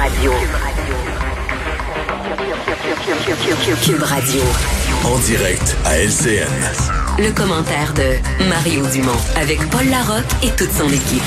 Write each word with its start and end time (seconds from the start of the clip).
Radio. 0.00 0.32
Cube 3.84 4.02
Radio. 4.02 4.40
En 5.04 5.18
direct 5.18 5.76
à 5.84 5.98
LCN. 5.98 6.48
Le 7.18 7.30
commentaire 7.32 7.92
de 7.92 8.48
Mario 8.48 8.86
Dumont 8.86 9.12
avec 9.36 9.58
Paul 9.68 9.86
Larocque 9.90 10.24
et 10.42 10.48
toute 10.56 10.72
son 10.72 10.88
équipe. 10.88 11.22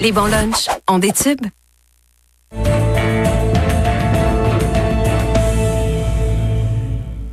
Les 0.00 0.10
bons 0.10 0.24
lunchs 0.24 0.70
ont 0.88 0.98
des 0.98 1.12
tubes? 1.12 1.44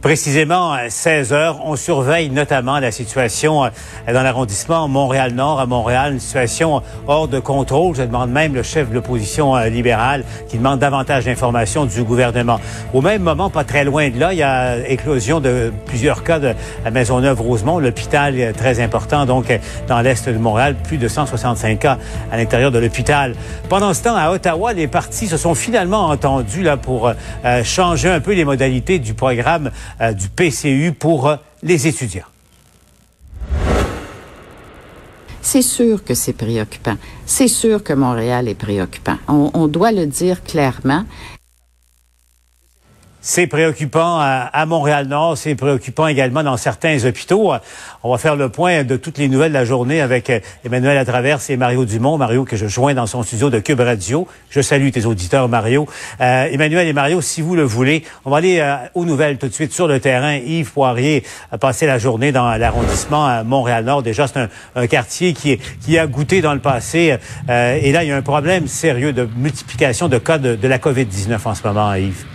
Précisément 0.03 0.73
à 0.73 0.89
16 0.89 1.31
heures, 1.31 1.61
on 1.63 1.77
surveille 1.77 2.29
notamment 2.29 2.77
la 2.79 2.91
situation 2.91 3.63
euh, 3.63 3.69
dans 4.05 4.21
l'arrondissement 4.21 4.89
Montréal-Nord 4.89 5.61
à 5.61 5.65
Montréal, 5.65 6.11
une 6.11 6.19
situation 6.19 6.81
hors 7.07 7.29
de 7.29 7.39
contrôle. 7.39 7.95
Je 7.95 8.01
demande 8.01 8.29
même 8.29 8.53
le 8.53 8.63
chef 8.63 8.89
de 8.89 8.95
l'opposition 8.95 9.55
euh, 9.55 9.69
libérale 9.69 10.25
qui 10.49 10.57
demande 10.57 10.79
davantage 10.79 11.23
d'informations 11.23 11.85
du 11.85 12.03
gouvernement. 12.03 12.59
Au 12.93 12.99
même 12.99 13.21
moment, 13.21 13.49
pas 13.49 13.63
très 13.63 13.85
loin 13.85 14.09
de 14.09 14.19
là, 14.19 14.33
il 14.33 14.39
y 14.39 14.43
a 14.43 14.85
éclosion 14.89 15.39
de 15.39 15.71
plusieurs 15.85 16.25
cas 16.25 16.39
de 16.39 16.53
la 16.83 16.91
Maisonneuve-Rosemont, 16.91 17.79
l'hôpital 17.79 18.51
très 18.57 18.81
important, 18.81 19.25
donc 19.25 19.49
euh, 19.49 19.57
dans 19.87 20.01
l'est 20.01 20.27
de 20.27 20.37
Montréal, 20.37 20.75
plus 20.83 20.97
de 20.97 21.07
165 21.07 21.79
cas 21.79 21.97
à 22.29 22.35
l'intérieur 22.35 22.71
de 22.71 22.79
l'hôpital. 22.79 23.35
Pendant 23.69 23.93
ce 23.93 24.03
temps, 24.03 24.17
à 24.17 24.31
Ottawa, 24.31 24.73
les 24.73 24.87
partis 24.87 25.27
se 25.27 25.37
sont 25.37 25.55
finalement 25.55 26.07
entendus 26.07 26.63
là 26.63 26.75
pour 26.75 27.13
changer 27.63 28.09
un 28.09 28.19
peu 28.19 28.33
les 28.33 28.43
modalités 28.43 28.99
du 28.99 29.13
programme 29.13 29.71
euh, 29.92 29.92
du 29.99 30.29
PCU 30.29 30.91
pour 30.91 31.27
euh, 31.27 31.35
les 31.61 31.87
étudiants. 31.87 32.25
C'est 35.41 35.61
sûr 35.61 36.03
que 36.03 36.13
c'est 36.13 36.33
préoccupant. 36.33 36.95
C'est 37.25 37.49
sûr 37.49 37.83
que 37.83 37.93
Montréal 37.93 38.47
est 38.47 38.55
préoccupant. 38.55 39.17
On, 39.27 39.51
on 39.53 39.67
doit 39.67 39.91
le 39.91 40.05
dire 40.05 40.41
clairement. 40.43 41.03
C'est 43.25 43.47
préoccupant 43.47 44.19
à, 44.19 44.65
Montréal-Nord, 44.65 45.37
c'est 45.37 45.55
préoccupant 45.55 46.07
également 46.07 46.43
dans 46.43 46.57
certains 46.57 47.05
hôpitaux. 47.05 47.53
On 48.03 48.11
va 48.11 48.17
faire 48.17 48.35
le 48.35 48.49
point 48.49 48.83
de 48.83 48.97
toutes 48.97 49.17
les 49.17 49.29
nouvelles 49.29 49.53
de 49.53 49.57
la 49.57 49.63
journée 49.63 50.01
avec 50.01 50.29
euh, 50.29 50.41
Emmanuel 50.65 50.97
Atraverse 50.97 51.49
et 51.49 51.55
Mario 51.55 51.85
Dumont. 51.85 52.17
Mario 52.17 52.43
que 52.43 52.57
je 52.57 52.67
joins 52.67 52.93
dans 52.93 53.05
son 53.05 53.23
studio 53.23 53.49
de 53.49 53.59
Cube 53.59 53.79
Radio. 53.79 54.27
Je 54.49 54.59
salue 54.59 54.89
tes 54.89 55.05
auditeurs, 55.05 55.47
Mario. 55.47 55.87
Euh, 56.19 56.49
Emmanuel 56.51 56.85
et 56.85 56.91
Mario, 56.91 57.21
si 57.21 57.41
vous 57.41 57.55
le 57.55 57.63
voulez, 57.63 58.03
on 58.25 58.29
va 58.29 58.39
aller 58.39 58.59
euh, 58.59 58.75
aux 58.93 59.05
nouvelles 59.05 59.37
tout 59.37 59.47
de 59.47 59.53
suite 59.53 59.71
sur 59.71 59.87
le 59.87 60.01
terrain. 60.01 60.35
Yves 60.35 60.73
Poirier 60.73 61.23
a 61.49 61.57
passé 61.57 61.87
la 61.87 61.99
journée 61.99 62.33
dans 62.33 62.53
l'arrondissement 62.57 63.25
à 63.25 63.45
Montréal-Nord. 63.45 64.03
Déjà, 64.03 64.27
c'est 64.27 64.49
un, 64.75 64.87
quartier 64.87 65.31
qui, 65.31 65.57
qui 65.79 65.97
a 65.97 66.07
goûté 66.07 66.41
dans 66.41 66.53
le 66.53 66.59
passé. 66.59 67.15
et 67.47 67.91
là, 67.93 68.03
il 68.03 68.09
y 68.09 68.11
a 68.11 68.17
un 68.17 68.21
problème 68.21 68.67
sérieux 68.67 69.13
de 69.13 69.29
multiplication 69.37 70.09
de 70.09 70.17
cas 70.17 70.39
de, 70.39 70.55
de 70.55 70.67
la 70.67 70.77
COVID-19 70.77 71.37
en 71.45 71.55
ce 71.55 71.65
moment, 71.65 71.93
Yves. 71.93 72.25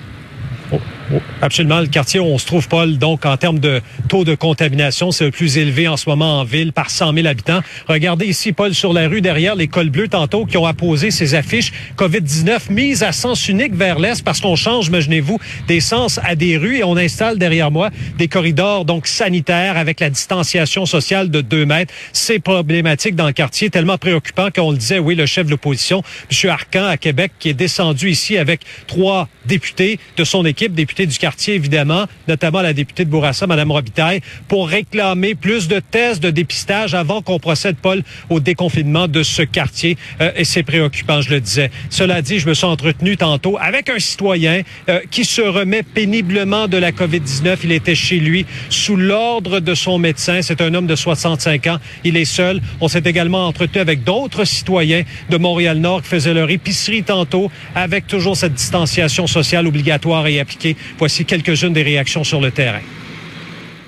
Absolument. 1.40 1.80
Le 1.80 1.86
quartier 1.86 2.20
où 2.20 2.24
on 2.24 2.38
se 2.38 2.46
trouve, 2.46 2.68
Paul, 2.68 2.98
donc 2.98 3.24
en 3.24 3.36
termes 3.36 3.58
de 3.58 3.80
taux 4.08 4.24
de 4.24 4.34
contamination, 4.34 5.10
c'est 5.10 5.24
le 5.24 5.30
plus 5.30 5.58
élevé 5.58 5.88
en 5.88 5.96
ce 5.96 6.08
moment 6.08 6.40
en 6.40 6.44
ville 6.44 6.72
par 6.72 6.90
100 6.90 7.14
000 7.14 7.26
habitants. 7.26 7.60
Regardez 7.86 8.26
ici, 8.26 8.52
Paul, 8.52 8.74
sur 8.74 8.92
la 8.92 9.08
rue 9.08 9.20
derrière 9.20 9.54
l'école 9.54 9.88
bleue 9.90 10.08
tantôt 10.08 10.44
qui 10.44 10.56
ont 10.56 10.66
apposé 10.66 11.10
ces 11.10 11.34
affiches 11.34 11.72
COVID-19 11.96 12.70
mises 12.70 13.02
à 13.02 13.12
sens 13.12 13.48
unique 13.48 13.74
vers 13.74 13.98
l'est 13.98 14.22
parce 14.22 14.40
qu'on 14.40 14.56
change, 14.56 14.88
imaginez-vous, 14.88 15.38
des 15.66 15.80
sens 15.80 16.20
à 16.24 16.34
des 16.34 16.56
rues 16.58 16.78
et 16.78 16.84
on 16.84 16.96
installe 16.96 17.38
derrière 17.38 17.70
moi 17.70 17.90
des 18.18 18.28
corridors 18.28 18.84
donc 18.84 19.06
sanitaires 19.06 19.76
avec 19.76 20.00
la 20.00 20.10
distanciation 20.10 20.84
sociale 20.86 21.30
de 21.30 21.40
2 21.40 21.64
mètres. 21.64 21.94
C'est 22.12 22.38
problématique 22.38 23.16
dans 23.16 23.26
le 23.26 23.32
quartier, 23.32 23.70
tellement 23.70 23.98
préoccupant 23.98 24.50
qu'on 24.50 24.70
le 24.70 24.76
disait, 24.76 24.98
oui, 24.98 25.14
le 25.14 25.26
chef 25.26 25.46
de 25.46 25.50
l'opposition, 25.52 26.02
M. 26.30 26.50
Arcan 26.50 26.84
à 26.84 26.96
Québec, 26.96 27.32
qui 27.38 27.48
est 27.48 27.54
descendu 27.54 28.10
ici 28.10 28.36
avec 28.36 28.60
trois 28.86 29.28
députés 29.46 29.98
de 30.16 30.24
son 30.24 30.44
équipe 30.44 30.58
équipe, 30.58 30.74
du 31.06 31.18
quartier, 31.18 31.54
évidemment, 31.54 32.06
notamment 32.26 32.62
la 32.62 32.72
députée 32.72 33.04
de 33.04 33.10
Bourassa, 33.10 33.46
Mme 33.46 33.70
Robitaille, 33.70 34.20
pour 34.48 34.68
réclamer 34.68 35.34
plus 35.34 35.68
de 35.68 35.80
tests 35.80 36.22
de 36.22 36.30
dépistage 36.30 36.94
avant 36.94 37.22
qu'on 37.22 37.38
procède, 37.38 37.76
Paul, 37.76 38.02
au 38.30 38.40
déconfinement 38.40 39.08
de 39.08 39.22
ce 39.22 39.42
quartier. 39.42 39.96
Euh, 40.20 40.32
et 40.36 40.44
c'est 40.44 40.62
préoccupant, 40.62 41.20
je 41.20 41.30
le 41.30 41.40
disais. 41.40 41.70
Cela 41.90 42.22
dit, 42.22 42.38
je 42.38 42.48
me 42.48 42.54
suis 42.54 42.66
entretenu 42.66 43.16
tantôt 43.16 43.58
avec 43.60 43.88
un 43.88 43.98
citoyen 43.98 44.62
euh, 44.88 45.00
qui 45.10 45.24
se 45.24 45.42
remet 45.42 45.82
péniblement 45.82 46.68
de 46.68 46.76
la 46.76 46.92
COVID-19. 46.92 47.58
Il 47.64 47.72
était 47.72 47.94
chez 47.94 48.18
lui 48.18 48.46
sous 48.70 48.96
l'ordre 48.96 49.60
de 49.60 49.74
son 49.74 49.98
médecin. 49.98 50.40
C'est 50.42 50.60
un 50.60 50.74
homme 50.74 50.86
de 50.86 50.96
65 50.96 51.66
ans. 51.66 51.78
Il 52.04 52.16
est 52.16 52.24
seul. 52.24 52.60
On 52.80 52.88
s'est 52.88 53.02
également 53.04 53.46
entretenu 53.46 53.80
avec 53.80 54.04
d'autres 54.04 54.44
citoyens 54.44 55.02
de 55.30 55.36
Montréal-Nord 55.36 56.02
qui 56.02 56.08
faisaient 56.08 56.34
leur 56.34 56.50
épicerie 56.50 57.02
tantôt 57.02 57.50
avec 57.74 58.06
toujours 58.06 58.36
cette 58.36 58.54
distanciation 58.54 59.26
sociale 59.26 59.66
obligatoire 59.66 60.26
et 60.26 60.40
Voici 60.96 61.24
quelques-unes 61.24 61.72
des 61.72 61.82
réactions 61.82 62.24
sur 62.24 62.40
le 62.40 62.50
terrain. 62.50 62.80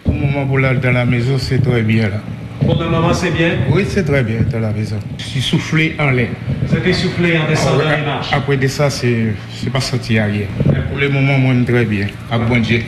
Pour 0.04 0.14
le 0.14 0.20
moment, 0.20 0.46
pour 0.46 0.58
dans 0.58 0.92
la 0.92 1.04
maison, 1.04 1.38
c'est 1.38 1.62
très 1.62 1.82
bien 1.82 2.08
là. 2.08 2.20
Pour 2.60 2.78
le 2.78 2.88
moment, 2.88 3.14
c'est 3.14 3.30
bien? 3.30 3.52
Oui, 3.70 3.84
c'est 3.88 4.04
très 4.04 4.22
bien 4.22 4.40
dans 4.50 4.60
la 4.60 4.70
maison. 4.70 4.98
Je 5.18 5.24
suis 5.24 5.40
soufflé 5.40 5.96
en 5.98 6.10
l'air. 6.10 6.28
Vous 6.66 6.76
êtes 6.76 6.86
essoufflé 6.86 7.38
en 7.38 7.48
descendant 7.48 7.84
les 7.84 8.04
marches? 8.04 8.32
Après 8.32 8.68
ça, 8.68 8.90
c'est 8.90 9.34
pas 9.72 9.80
sorti 9.80 10.18
à 10.18 10.26
rien. 10.26 10.46
Pour 10.88 10.98
le 10.98 11.08
moment, 11.08 11.38
moi, 11.38 11.54
très 11.66 11.84
bien. 11.84 12.06
À 12.30 12.38
bon 12.38 12.58
Dieu. 12.58 12.82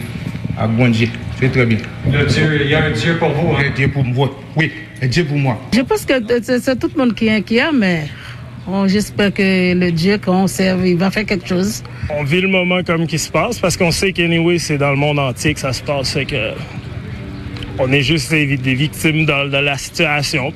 À 0.59 0.67
bon 0.67 0.89
Dieu. 0.89 1.09
C'est 1.41 1.51
très 1.51 1.67
bien. 1.67 1.79
Le 2.11 2.27
Dieu, 2.27 2.61
il 2.63 2.71
y 2.71 2.75
a 2.75 2.85
un 2.85 2.91
Dieu 2.91 3.17
pour 3.17 3.31
vous, 3.31 3.55
hein? 3.55 3.65
Un 3.67 3.71
Dieu 3.71 3.89
pour 3.89 4.05
moi. 4.05 4.39
Oui, 4.55 4.71
un 5.03 5.07
Dieu 5.07 5.25
pour 5.25 5.39
moi. 5.39 5.61
Je 5.73 5.81
pense 5.81 6.05
que 6.05 6.15
c'est 6.43 6.79
tout 6.79 6.91
le 6.95 7.03
monde 7.03 7.15
qui 7.15 7.27
est 7.27 7.37
inquiet, 7.37 7.73
mais 7.75 8.09
J'espère 8.87 9.35
que 9.35 9.75
le 9.75 9.91
Dieu 9.91 10.19
qu'on 10.19 10.47
serve, 10.47 10.87
il 10.87 10.97
va 10.97 11.11
faire 11.11 11.27
quelque 11.27 11.49
chose. 11.49 11.83
On 12.11 12.23
vit 12.23 12.41
le 12.41 12.49
moment 12.49 12.83
comme 12.83 13.07
qui 13.07 13.19
se 13.19 13.31
passe 13.31 13.59
parce 13.59 13.77
qu'on 13.77 13.91
sait 13.91 14.13
qu'anyway, 14.13 14.59
c'est 14.59 14.79
dans 14.79 14.91
le 14.91 14.97
monde 14.97 15.19
entier 15.19 15.55
que 15.55 15.61
ça 15.61 15.73
se 15.73 15.83
passe. 15.83 16.17
que 16.29 16.53
on 17.79 17.91
est 17.91 18.03
juste 18.03 18.31
des, 18.31 18.45
victimes 18.47 19.25
de 19.25 19.57
la 19.57 19.79
situation. 19.79 20.53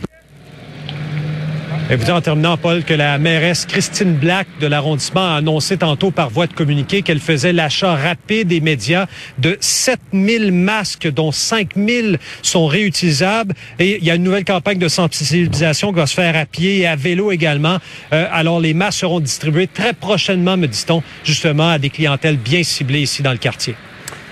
Et 1.89 1.95
vous 1.95 2.11
en 2.11 2.21
terminant, 2.21 2.57
Paul, 2.57 2.83
que 2.83 2.95
la 2.95 3.17
mairesse 3.17 3.65
Christine 3.65 4.15
Black 4.15 4.49
de 4.61 4.67
l'arrondissement 4.67 5.25
a 5.25 5.37
annoncé 5.37 5.77
tantôt 5.77 6.11
par 6.11 6.31
voie 6.31 6.49
de 6.49 6.53
communiqué 6.53 7.03
qu'elle 7.03 7.21
faisait 7.21 7.53
l'achat 7.53 7.95
rapide 7.95 8.49
des 8.49 8.61
médias 8.61 9.07
de 9.39 9.57
7000 9.61 10.51
masques, 10.51 11.09
dont 11.09 11.31
5000 11.31 12.19
sont 12.43 12.67
réutilisables. 12.67 13.55
Et 13.79 13.99
il 13.99 14.05
y 14.05 14.11
a 14.11 14.17
une 14.17 14.25
nouvelle 14.25 14.45
campagne 14.45 14.79
de 14.79 14.89
sensibilisation 14.89 15.93
qui 15.93 16.01
va 16.01 16.09
se 16.09 16.15
faire 16.15 16.35
à 16.35 16.45
pied 16.45 16.79
et 16.79 16.89
à 16.89 16.97
vélo 16.97 17.31
également. 17.31 17.79
Euh, 18.13 18.27
alors, 18.33 18.59
les 18.59 18.75
masques 18.75 18.99
seront 18.99 19.21
distribués 19.21 19.69
très 19.69 19.93
prochainement, 19.93 20.57
me 20.57 20.67
dit-on, 20.67 21.05
justement 21.23 21.71
à 21.71 21.79
des 21.79 21.91
clientèles 21.91 22.37
bien 22.37 22.65
ciblées 22.65 23.03
ici 23.03 23.23
dans 23.23 23.33
le 23.33 23.39
quartier. 23.39 23.77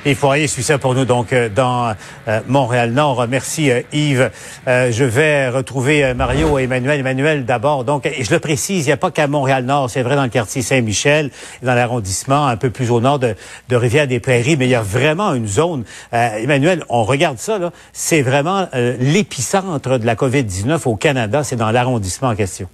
Yves 0.06 0.18
Poirier 0.18 0.48
suit 0.48 0.62
ça 0.62 0.76
pour 0.76 0.94
nous 0.94 1.06
donc 1.06 1.32
euh, 1.32 1.48
dans 1.48 1.94
euh, 2.28 2.40
Montréal-Nord. 2.46 3.26
Merci 3.26 3.70
euh, 3.70 3.80
Yves. 3.94 4.30
je 4.66 5.04
vais 5.04 5.48
retrouver 5.48 6.12
Mario 6.12 6.58
et 6.58 6.64
Emmanuel. 6.64 7.00
Emmanuel 7.00 7.46
d'abord. 7.46 7.84
Donc, 7.84 8.04
et 8.04 8.22
je 8.22 8.30
le 8.30 8.38
précise, 8.38 8.84
il 8.84 8.88
n'y 8.88 8.92
a 8.92 8.98
pas 8.98 9.10
qu'à 9.10 9.28
Montréal-Nord, 9.28 9.88
c'est 9.88 10.02
vrai 10.02 10.14
dans 10.14 10.24
le 10.24 10.28
quartier 10.28 10.60
Saint-Michel, 10.60 11.30
dans 11.62 11.72
l'arrondissement 11.72 12.46
un 12.46 12.58
peu 12.58 12.68
plus 12.68 12.90
au 12.90 13.00
nord 13.00 13.18
de, 13.18 13.34
de 13.70 13.76
Rivière-des-Prairies, 13.76 14.58
mais 14.58 14.66
il 14.66 14.72
y 14.72 14.74
a 14.74 14.82
vraiment 14.82 15.32
une 15.32 15.46
zone. 15.46 15.84
Emmanuel, 16.12 16.84
on 16.90 17.04
regarde 17.04 17.38
ça, 17.38 17.58
là, 17.58 17.72
c'est 17.94 18.20
vraiment 18.20 18.68
l'épicentre 19.00 19.98
de 19.98 20.04
la 20.04 20.16
COVID-19 20.16 20.86
au 20.86 20.96
Canada, 20.96 21.44
c'est 21.44 21.56
dans 21.56 21.70
l'arrondissement 21.70 22.28
en 22.28 22.36
question. 22.36 22.68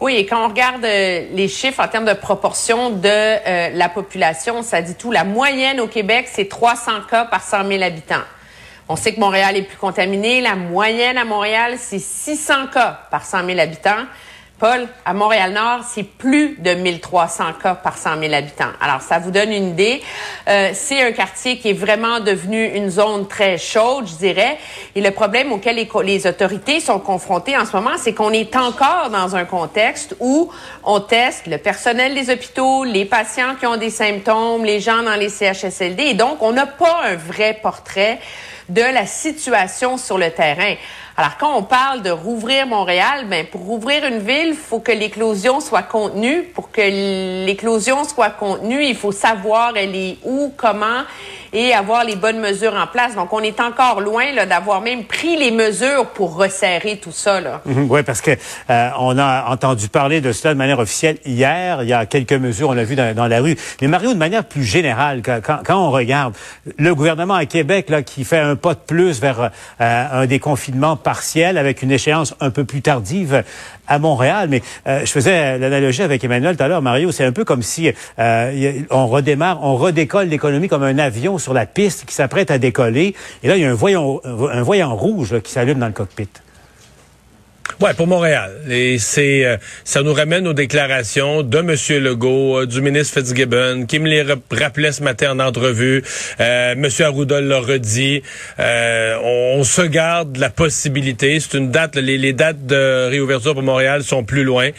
Oui, 0.00 0.16
et 0.16 0.24
quand 0.24 0.42
on 0.46 0.48
regarde 0.48 0.82
euh, 0.82 1.26
les 1.32 1.46
chiffres 1.46 1.78
en 1.78 1.86
termes 1.86 2.06
de 2.06 2.14
proportion 2.14 2.88
de 2.88 3.06
euh, 3.06 3.68
la 3.74 3.90
population, 3.90 4.62
ça 4.62 4.80
dit 4.80 4.94
tout. 4.94 5.12
La 5.12 5.24
moyenne 5.24 5.78
au 5.78 5.88
Québec, 5.88 6.26
c'est 6.32 6.48
300 6.48 7.02
cas 7.10 7.26
par 7.26 7.42
100 7.42 7.68
000 7.68 7.82
habitants. 7.82 8.24
On 8.88 8.96
sait 8.96 9.12
que 9.12 9.20
Montréal 9.20 9.58
est 9.58 9.62
plus 9.62 9.76
contaminé. 9.76 10.40
La 10.40 10.56
moyenne 10.56 11.18
à 11.18 11.26
Montréal, 11.26 11.74
c'est 11.76 11.98
600 11.98 12.68
cas 12.72 12.98
par 13.10 13.26
100 13.26 13.44
000 13.44 13.58
habitants. 13.58 14.06
Paul, 14.60 14.86
à 15.06 15.14
Montréal-Nord, 15.14 15.84
c'est 15.90 16.02
plus 16.02 16.56
de 16.58 16.74
1300 16.74 17.44
cas 17.62 17.74
par 17.74 17.96
100 17.96 18.20
000 18.20 18.34
habitants. 18.34 18.72
Alors, 18.78 19.00
ça 19.00 19.18
vous 19.18 19.30
donne 19.30 19.50
une 19.50 19.70
idée. 19.70 20.02
Euh, 20.48 20.72
c'est 20.74 21.02
un 21.02 21.12
quartier 21.12 21.56
qui 21.56 21.70
est 21.70 21.72
vraiment 21.72 22.20
devenu 22.20 22.66
une 22.66 22.90
zone 22.90 23.26
très 23.26 23.56
chaude, 23.56 24.06
je 24.06 24.16
dirais. 24.16 24.58
Et 24.94 25.00
le 25.00 25.12
problème 25.12 25.50
auquel 25.50 25.76
les, 25.76 25.88
les 26.04 26.26
autorités 26.26 26.80
sont 26.80 26.98
confrontées 26.98 27.56
en 27.56 27.64
ce 27.64 27.74
moment, 27.74 27.96
c'est 27.96 28.12
qu'on 28.12 28.32
est 28.32 28.54
encore 28.54 29.08
dans 29.08 29.34
un 29.34 29.46
contexte 29.46 30.14
où 30.20 30.52
on 30.84 31.00
teste 31.00 31.46
le 31.46 31.56
personnel 31.56 32.14
des 32.14 32.30
hôpitaux, 32.30 32.84
les 32.84 33.06
patients 33.06 33.54
qui 33.58 33.64
ont 33.64 33.78
des 33.78 33.88
symptômes, 33.88 34.66
les 34.66 34.80
gens 34.80 35.02
dans 35.02 35.16
les 35.16 35.30
CHSLD. 35.30 36.02
Et 36.02 36.14
donc, 36.14 36.42
on 36.42 36.52
n'a 36.52 36.66
pas 36.66 37.00
un 37.06 37.16
vrai 37.16 37.58
portrait 37.62 38.18
de 38.68 38.82
la 38.82 39.06
situation 39.06 39.96
sur 39.96 40.18
le 40.18 40.30
terrain. 40.30 40.74
Alors, 41.16 41.36
quand 41.38 41.56
on 41.56 41.62
parle 41.62 42.02
de 42.02 42.10
rouvrir 42.10 42.66
Montréal, 42.66 43.26
ben, 43.28 43.46
pour 43.46 43.62
rouvrir 43.62 44.06
une 44.06 44.20
ville, 44.20 44.48
il 44.48 44.54
faut 44.54 44.80
que 44.80 44.92
l'éclosion 44.92 45.60
soit 45.60 45.82
contenue. 45.82 46.44
Pour 46.54 46.70
que 46.70 46.80
l'éclosion 47.44 48.04
soit 48.04 48.30
contenue, 48.30 48.84
il 48.84 48.96
faut 48.96 49.12
savoir 49.12 49.72
elle 49.76 49.94
est 49.94 50.18
où, 50.24 50.52
comment 50.56 51.04
et 51.52 51.72
avoir 51.72 52.04
les 52.04 52.16
bonnes 52.16 52.38
mesures 52.38 52.74
en 52.74 52.86
place. 52.86 53.14
Donc, 53.14 53.32
on 53.32 53.40
est 53.40 53.60
encore 53.60 54.00
loin 54.00 54.32
là, 54.32 54.46
d'avoir 54.46 54.80
même 54.80 55.04
pris 55.04 55.36
les 55.36 55.50
mesures 55.50 56.06
pour 56.14 56.36
resserrer 56.36 56.98
tout 56.98 57.12
ça. 57.12 57.40
Là. 57.40 57.62
Mhm, 57.70 57.86
oui, 57.88 58.02
parce 58.02 58.20
que 58.20 58.32
euh, 58.32 58.90
on 58.98 59.16
a 59.16 59.48
entendu 59.48 59.88
parler 59.88 60.20
de 60.20 60.32
cela 60.32 60.54
de 60.54 60.58
manière 60.58 60.80
officielle 60.80 61.18
hier. 61.24 61.82
Il 61.82 61.88
y 61.88 61.92
a 61.92 62.04
quelques 62.04 62.32
mesures, 62.32 62.70
on 62.70 62.72
l'a 62.72 62.82
vu 62.82 62.96
dans, 62.96 63.26
la 63.28 63.40
rue. 63.40 63.56
Mais 63.80 63.86
Mario, 63.86 64.12
de 64.12 64.18
manière 64.18 64.44
plus 64.44 64.64
générale, 64.64 65.22
quand, 65.24 65.40
quand, 65.64 65.76
on 65.76 65.90
regarde 65.90 66.34
le 66.78 66.94
gouvernement 66.94 67.34
à 67.34 67.46
Québec 67.46 67.90
là, 67.90 68.02
qui 68.02 68.24
fait 68.24 68.38
un 68.38 68.56
pas 68.56 68.74
de 68.74 68.80
plus 68.80 69.20
vers 69.20 69.50
euh, 69.80 70.06
un 70.12 70.26
déconfinement 70.26 70.96
partiel 71.00 71.58
avec 71.58 71.82
une 71.82 71.90
échéance 71.90 72.34
un 72.40 72.50
peu 72.50 72.64
plus 72.64 72.82
tardive 72.82 73.44
à 73.86 73.98
Montréal. 73.98 74.48
Mais 74.50 74.62
euh, 74.86 75.00
je 75.00 75.10
faisais 75.10 75.58
l'analogie 75.58 76.02
avec 76.02 76.22
Emmanuel 76.22 76.56
tout 76.56 76.62
à 76.62 76.68
l'heure, 76.68 76.82
Mario. 76.82 77.12
C'est 77.12 77.24
un 77.24 77.32
peu 77.32 77.44
comme 77.44 77.62
si 77.62 77.90
on 78.18 79.06
redémarre, 79.06 79.62
on 79.62 79.76
redécolle 79.76 80.28
l'économie 80.28 80.68
comme 80.68 80.82
un 80.82 80.98
avion 80.98 81.38
sur 81.38 81.54
la 81.54 81.66
piste 81.66 82.04
qui 82.04 82.14
s'apprête 82.14 82.50
à 82.50 82.58
décoller. 82.58 83.14
Et 83.42 83.48
là, 83.48 83.56
il 83.56 83.62
y 83.62 83.64
a 83.64 83.70
un 83.70 84.62
voyant 84.62 84.94
rouge 84.94 85.40
qui 85.40 85.52
s'allume 85.52 85.78
dans 85.78 85.86
le 85.86 85.92
cockpit. 85.92 86.28
Ouais, 87.78 87.94
pour 87.94 88.06
Montréal. 88.06 88.50
Et 88.68 88.98
c'est, 88.98 89.44
euh, 89.44 89.56
ça 89.84 90.02
nous 90.02 90.12
ramène 90.12 90.46
aux 90.46 90.52
déclarations 90.52 91.42
de 91.42 91.58
M. 91.58 92.02
Legault, 92.02 92.60
euh, 92.60 92.66
du 92.66 92.82
ministre 92.82 93.20
Fitzgibbon, 93.20 93.86
qui 93.86 93.98
me 93.98 94.08
les 94.08 94.24
rappelait 94.50 94.92
ce 94.92 95.02
matin 95.02 95.32
en 95.32 95.38
entrevue. 95.38 96.02
Euh, 96.40 96.72
M. 96.72 96.88
Arruda 97.00 97.40
l'a 97.40 97.60
redit. 97.60 98.22
Euh, 98.58 99.16
on, 99.22 99.64
se 99.64 99.82
garde 99.82 100.36
la 100.36 100.50
possibilité. 100.50 101.38
C'est 101.40 101.56
une 101.56 101.70
date. 101.70 101.96
Les, 101.96 102.18
les 102.18 102.32
dates 102.32 102.66
de 102.66 103.08
réouverture 103.08 103.54
pour 103.54 103.62
Montréal 103.62 104.02
sont 104.02 104.24
plus 104.24 104.44
loin 104.44 104.70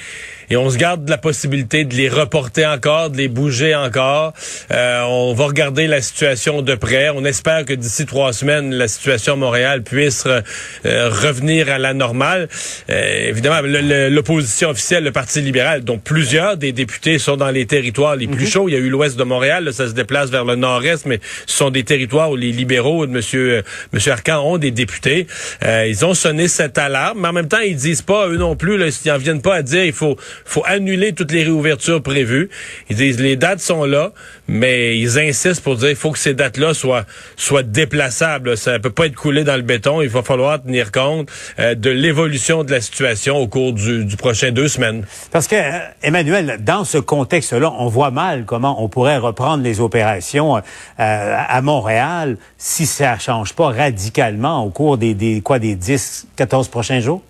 et 0.52 0.58
on 0.58 0.70
se 0.70 0.78
garde 0.78 1.08
la 1.08 1.18
possibilité 1.18 1.86
de 1.86 1.96
les 1.96 2.10
reporter 2.10 2.66
encore, 2.66 3.10
de 3.10 3.16
les 3.16 3.30
bouger 3.30 3.74
encore. 3.74 4.34
Euh, 4.72 5.02
on 5.08 5.34
va 5.34 5.46
regarder 5.46 5.88
la 5.88 6.02
situation 6.02 6.62
de 6.62 6.76
près. 6.76 7.10
On 7.10 7.24
espère 7.24 7.64
que 7.64 7.72
d'ici 7.72 8.06
trois 8.06 8.34
semaines, 8.34 8.74
la 8.74 8.90
situation 8.90 9.34
à 9.34 9.36
Montréal 9.38 9.82
puisse 9.82 10.26
euh, 10.26 10.42
revenir 10.84 11.72
à 11.72 11.78
la 11.78 11.94
normale. 11.94 12.50
Euh, 12.90 13.30
évidemment, 13.30 13.62
l'opposition 13.64 14.72
officielle, 14.72 15.06
le 15.06 15.14
Parti 15.14 15.40
libéral, 15.40 15.86
dont 15.86 15.98
plusieurs 15.98 16.58
des 16.58 16.74
députés 16.74 17.18
sont 17.18 17.38
dans 17.38 17.50
les 17.50 17.66
territoires 17.66 18.18
les 18.18 18.28
plus 18.28 18.44
mhm. 18.44 18.52
chauds. 18.52 18.68
Il 18.68 18.74
y 18.74 18.76
a 18.76 18.80
eu 18.80 18.90
l'ouest 18.90 19.18
de 19.18 19.24
Montréal, 19.24 19.70
ça 19.72 19.88
se 19.88 19.94
déplace 19.94 20.32
vers 20.32 20.44
le 20.44 20.58
nord-est, 20.58 21.06
mais 21.06 21.22
ce 21.46 21.56
sont 21.56 21.70
des 21.70 21.86
territoires 21.86 22.30
où 22.30 22.36
les 22.36 22.52
libéraux 22.52 23.08
de 23.08 23.12
M. 23.12 23.64
Monsieur, 23.94 24.12
Arcan 24.12 24.44
ont 24.44 24.58
des 24.58 24.72
députés. 24.72 25.28
ils 25.64 26.06
ont 26.06 26.14
sonné 26.14 26.50
cette 26.50 26.78
alarme, 26.78 27.22
mais 27.22 27.30
en 27.30 27.34
même 27.34 27.48
temps, 27.48 27.60
ils 27.66 27.78
disent 27.78 28.02
pas, 28.02 28.28
eux 28.28 28.36
non 28.36 28.58
plus, 28.58 28.78
là, 28.78 28.88
ils 28.88 29.12
en 29.12 29.18
viennent 29.18 29.42
pas 29.42 29.56
à 29.56 29.62
dire 29.62 29.86
il 29.86 29.94
faut 29.94 30.18
faut 30.46 30.64
annuler 30.66 31.14
toutes 31.14 31.32
les 31.32 31.44
réouvertures 31.44 32.02
prévues. 32.02 32.50
Ils 32.90 32.96
disent 32.96 33.20
les 33.20 33.36
dates 33.36 33.60
sont 33.60 33.86
là, 33.86 34.12
mais 34.48 34.98
ils 34.98 35.20
insistent 35.20 35.64
pour 35.64 35.76
dire 35.76 35.90
il 35.90 35.96
faut 35.96 36.12
que 36.12 36.20
ces 36.20 36.34
dates-là 36.34 36.74
soient 36.74 37.06
soient 37.38 37.64
déplaçables. 37.64 38.58
Ça 38.58 38.80
peut 38.80 38.90
pas 38.90 39.06
être 39.06 39.16
coulé 39.16 39.44
dans 39.44 39.56
le 39.56 39.62
béton. 39.62 40.02
Il 40.02 40.10
va 40.10 40.24
falloir 40.24 40.62
tenir 40.62 40.92
compte 40.92 41.30
euh, 41.60 41.76
de 41.76 41.90
l'évolution 41.90 42.64
de 42.64 42.72
la 42.72 42.82
situation 42.82 43.38
au 43.38 43.48
cours 43.48 43.74
du, 43.74 44.06
du 44.06 44.18
prochain 44.18 44.52
deux 44.52 44.68
semaines. 44.68 45.06
Parce 45.32 45.48
que 45.48 45.56
euh, 45.56 45.80
Emmanuel, 46.04 46.58
dans 46.62 46.84
ce 46.84 46.98
contexte-là, 46.98 47.72
on 47.78 47.88
voit 47.88 48.12
mal 48.12 48.46
comment 48.46 48.84
on 48.84 48.90
pourrait 48.90 49.18
reprendre 49.18 49.64
les 49.64 49.80
opérations 49.80 50.58
euh, 50.58 50.62
à 50.98 51.62
Montréal 51.62 52.38
si 52.58 52.86
ça 52.86 53.18
change 53.18 53.54
pas 53.54 53.70
radicalement 53.70 54.64
au 54.64 54.70
cours 54.70 54.98
des, 54.98 55.14
des 55.14 55.42
quoi 55.42 55.60
des 55.60 55.76
10, 55.76 56.28
14 56.36 56.68
prochains 56.68 57.00
jours? 57.00 57.22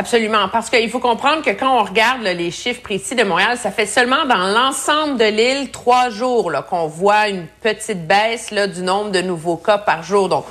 Absolument, 0.00 0.48
parce 0.52 0.70
qu'il 0.70 0.88
faut 0.90 1.00
comprendre 1.00 1.42
que 1.42 1.50
quand 1.50 1.80
on 1.80 1.82
regarde 1.82 2.22
les 2.22 2.52
chiffres 2.52 2.82
précis 2.82 3.16
de 3.16 3.24
Montréal, 3.24 3.58
ça 3.58 3.72
fait 3.72 3.84
seulement 3.84 4.24
dans 4.26 4.46
l'ensemble 4.46 5.18
de 5.18 5.24
l'île 5.24 5.72
trois 5.72 6.08
jours 6.08 6.52
qu'on 6.70 6.86
voit 6.86 7.26
une 7.26 7.48
petite 7.60 8.06
baisse 8.06 8.52
là, 8.52 8.68
du 8.68 8.82
nombre 8.82 9.10
de 9.10 9.20
nouveaux 9.22 9.56
cas 9.56 9.78
par 9.78 10.04
jour. 10.04 10.28
Donc, 10.28 10.44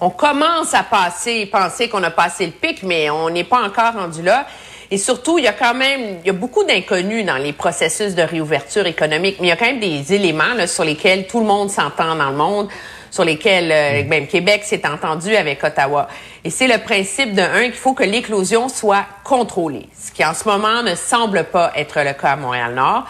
on 0.00 0.10
commence 0.10 0.72
à 0.72 0.84
passer, 0.84 1.46
penser 1.46 1.88
qu'on 1.88 2.04
a 2.04 2.12
passé 2.12 2.46
le 2.46 2.52
pic, 2.52 2.84
mais 2.84 3.10
on 3.10 3.28
n'est 3.28 3.42
pas 3.42 3.64
encore 3.64 3.94
rendu 3.94 4.22
là. 4.22 4.46
Et 4.88 4.98
surtout, 4.98 5.36
il 5.36 5.46
y 5.46 5.48
a 5.48 5.52
quand 5.52 5.74
même, 5.74 6.18
il 6.22 6.26
y 6.28 6.30
a 6.30 6.34
beaucoup 6.34 6.62
d'inconnus 6.62 7.26
dans 7.26 7.38
les 7.38 7.52
processus 7.52 8.14
de 8.14 8.22
réouverture 8.22 8.86
économique, 8.86 9.38
mais 9.40 9.48
il 9.48 9.50
y 9.50 9.52
a 9.52 9.56
quand 9.56 9.66
même 9.66 9.80
des 9.80 10.14
éléments 10.14 10.64
sur 10.68 10.84
lesquels 10.84 11.26
tout 11.26 11.40
le 11.40 11.46
monde 11.46 11.70
s'entend 11.70 12.14
dans 12.14 12.30
le 12.30 12.36
monde 12.36 12.68
sur 13.12 13.24
lesquels 13.24 13.70
euh, 13.70 14.04
même 14.08 14.26
Québec 14.26 14.62
s'est 14.64 14.82
entendu 14.86 15.36
avec 15.36 15.62
Ottawa. 15.62 16.08
Et 16.44 16.50
c'est 16.50 16.66
le 16.66 16.78
principe 16.78 17.34
de 17.34 17.42
un 17.42 17.64
qu'il 17.64 17.74
faut 17.74 17.92
que 17.92 18.02
l'éclosion 18.02 18.68
soit 18.68 19.04
contrôlée, 19.22 19.86
ce 19.96 20.10
qui 20.10 20.24
en 20.24 20.34
ce 20.34 20.48
moment 20.48 20.82
ne 20.82 20.94
semble 20.94 21.44
pas 21.44 21.72
être 21.76 22.00
le 22.00 22.14
cas 22.14 22.30
à 22.30 22.36
Montréal-Nord. 22.36 23.04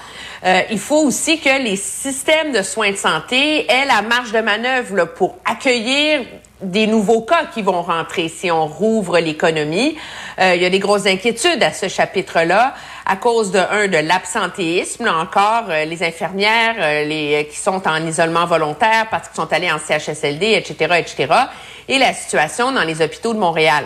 Euh, 0.45 0.61
il 0.71 0.81
faut 0.81 1.07
aussi 1.07 1.39
que 1.39 1.63
les 1.63 1.77
systèmes 1.77 2.53
de 2.53 2.63
soins 2.63 2.91
de 2.91 2.97
santé 2.97 3.71
aient 3.71 3.87
la 3.87 4.03
marge 4.03 4.33
de 4.33 4.41
manœuvre 4.41 4.97
là, 4.97 5.07
pour 5.07 5.39
accueillir 5.45 6.23
des 6.61 6.87
nouveaux 6.87 7.23
cas 7.23 7.47
qui 7.53 7.63
vont 7.63 7.83
rentrer 7.83 8.29
si 8.29 8.51
on 8.51 8.67
rouvre 8.67 9.19
l'économie. 9.19 9.97
Euh, 10.41 10.55
il 10.57 10.63
y 10.63 10.65
a 10.65 10.71
des 10.71 10.79
grosses 10.79 11.07
inquiétudes 11.07 11.63
à 11.63 11.73
ce 11.73 11.89
chapitre-là 11.89 12.75
à 13.05 13.17
cause 13.17 13.51
de 13.51 13.59
un 13.59 13.89
de 13.89 13.99
l'absentéisme, 13.99 15.09
encore 15.09 15.65
euh, 15.69 15.85
les 15.85 16.03
infirmières 16.03 16.77
euh, 16.79 17.05
les 17.05 17.35
euh, 17.35 17.43
qui 17.45 17.57
sont 17.57 17.87
en 17.87 18.07
isolement 18.07 18.47
volontaire 18.47 19.09
parce 19.11 19.29
qu'ils 19.29 19.37
sont 19.37 19.53
allés 19.53 19.71
en 19.71 19.79
CHSLD, 19.79 20.53
etc., 20.53 20.95
etc., 20.99 21.35
et 21.89 21.99
la 21.99 22.13
situation 22.13 22.71
dans 22.73 22.85
les 22.85 23.03
hôpitaux 23.03 23.35
de 23.35 23.39
Montréal 23.39 23.85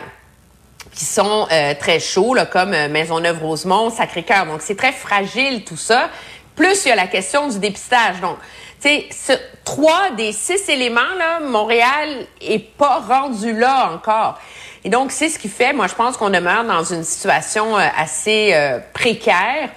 qui 0.92 1.04
sont 1.04 1.46
très 1.80 1.98
chauds, 1.98 2.32
là, 2.32 2.46
comme 2.46 2.70
Maisonneuve-Rosemont, 2.70 3.90
Sacré-Cœur. 3.90 4.46
Donc, 4.46 4.62
c'est 4.62 4.76
très 4.76 4.92
fragile 4.92 5.64
tout 5.64 5.76
ça. 5.76 6.08
Plus, 6.54 6.84
il 6.84 6.88
y 6.88 6.92
a 6.92 6.96
la 6.96 7.06
question 7.06 7.48
du 7.48 7.58
dépistage. 7.58 8.20
Donc, 8.22 8.36
tu 8.80 8.88
sais, 9.10 9.40
trois 9.64 10.10
des 10.10 10.32
six 10.32 10.68
éléments, 10.68 11.00
là, 11.18 11.40
Montréal 11.40 12.26
est 12.40 12.58
pas 12.58 13.00
rendu 13.00 13.52
là 13.52 13.90
encore. 13.92 14.38
Et 14.86 14.88
donc, 14.88 15.10
c'est 15.10 15.28
ce 15.28 15.36
qui 15.36 15.48
fait, 15.48 15.72
moi, 15.72 15.88
je 15.88 15.96
pense 15.96 16.16
qu'on 16.16 16.30
demeure 16.30 16.62
dans 16.62 16.84
une 16.84 17.02
situation 17.02 17.76
euh, 17.76 17.84
assez 17.98 18.52
euh, 18.54 18.78
précaire 18.92 19.70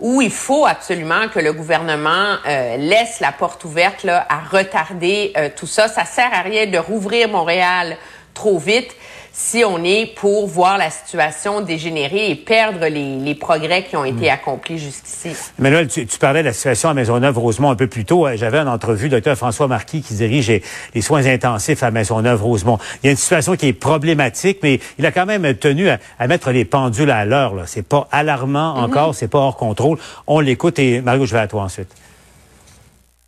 où 0.00 0.20
il 0.20 0.32
faut 0.32 0.66
absolument 0.66 1.28
que 1.32 1.38
le 1.38 1.52
gouvernement 1.52 2.34
euh, 2.44 2.76
laisse 2.76 3.20
la 3.20 3.30
porte 3.30 3.62
ouverte 3.62 4.02
là, 4.02 4.26
à 4.28 4.40
retarder 4.40 5.32
tout 5.54 5.68
ça. 5.68 5.86
Ça 5.86 6.04
sert 6.04 6.34
à 6.34 6.42
rien 6.42 6.66
de 6.66 6.78
rouvrir 6.78 7.28
Montréal 7.28 7.96
trop 8.36 8.58
vite 8.58 8.94
si 9.38 9.64
on 9.64 9.84
est 9.84 10.14
pour 10.14 10.46
voir 10.46 10.78
la 10.78 10.88
situation 10.88 11.60
dégénérer 11.60 12.30
et 12.30 12.34
perdre 12.36 12.86
les, 12.86 13.34
progrès 13.34 13.82
qui 13.82 13.94
ont 13.94 14.04
été 14.04 14.28
hmm. 14.28 14.32
accomplis 14.32 14.78
jusqu'ici. 14.78 15.36
Emmanuel, 15.58 15.88
tu, 15.88 16.06
parlais 16.18 16.40
de 16.40 16.46
la 16.46 16.52
situation 16.54 16.88
à 16.88 16.94
Maisonneuve-Rosemont 16.94 17.70
un 17.70 17.74
peu 17.74 17.86
plus 17.86 18.06
tôt. 18.06 18.26
J'avais 18.34 18.58
une 18.58 18.68
entrevue 18.68 19.10
Dr 19.10 19.34
François 19.36 19.68
Marquis 19.68 20.00
qui 20.00 20.14
dirige 20.14 20.50
les 20.94 21.02
soins 21.02 21.26
intensifs 21.26 21.82
à 21.82 21.90
Maisonneuve-Rosemont. 21.90 22.78
Il 23.02 23.06
y 23.06 23.08
a 23.08 23.10
une 23.10 23.18
situation 23.18 23.56
qui 23.56 23.66
est 23.66 23.72
problématique, 23.74 24.60
mais 24.62 24.80
il 24.98 25.04
a 25.04 25.12
quand 25.12 25.26
même 25.26 25.54
tenu 25.54 25.90
à, 25.90 26.26
mettre 26.26 26.50
les 26.50 26.64
pendules 26.64 27.10
à 27.10 27.26
l'heure. 27.26 27.54
C'est 27.66 27.86
pas 27.86 28.08
alarmant 28.10 28.74
mm-hmm. 28.74 28.84
encore, 28.84 29.14
c'est 29.14 29.28
pas 29.28 29.38
hors 29.38 29.56
contrôle. 29.56 29.98
On 30.26 30.40
l'écoute 30.40 30.78
et 30.78 31.02
Mario, 31.02 31.26
je 31.26 31.34
vais 31.34 31.40
à 31.40 31.46
toi 31.46 31.64
ensuite 31.64 31.90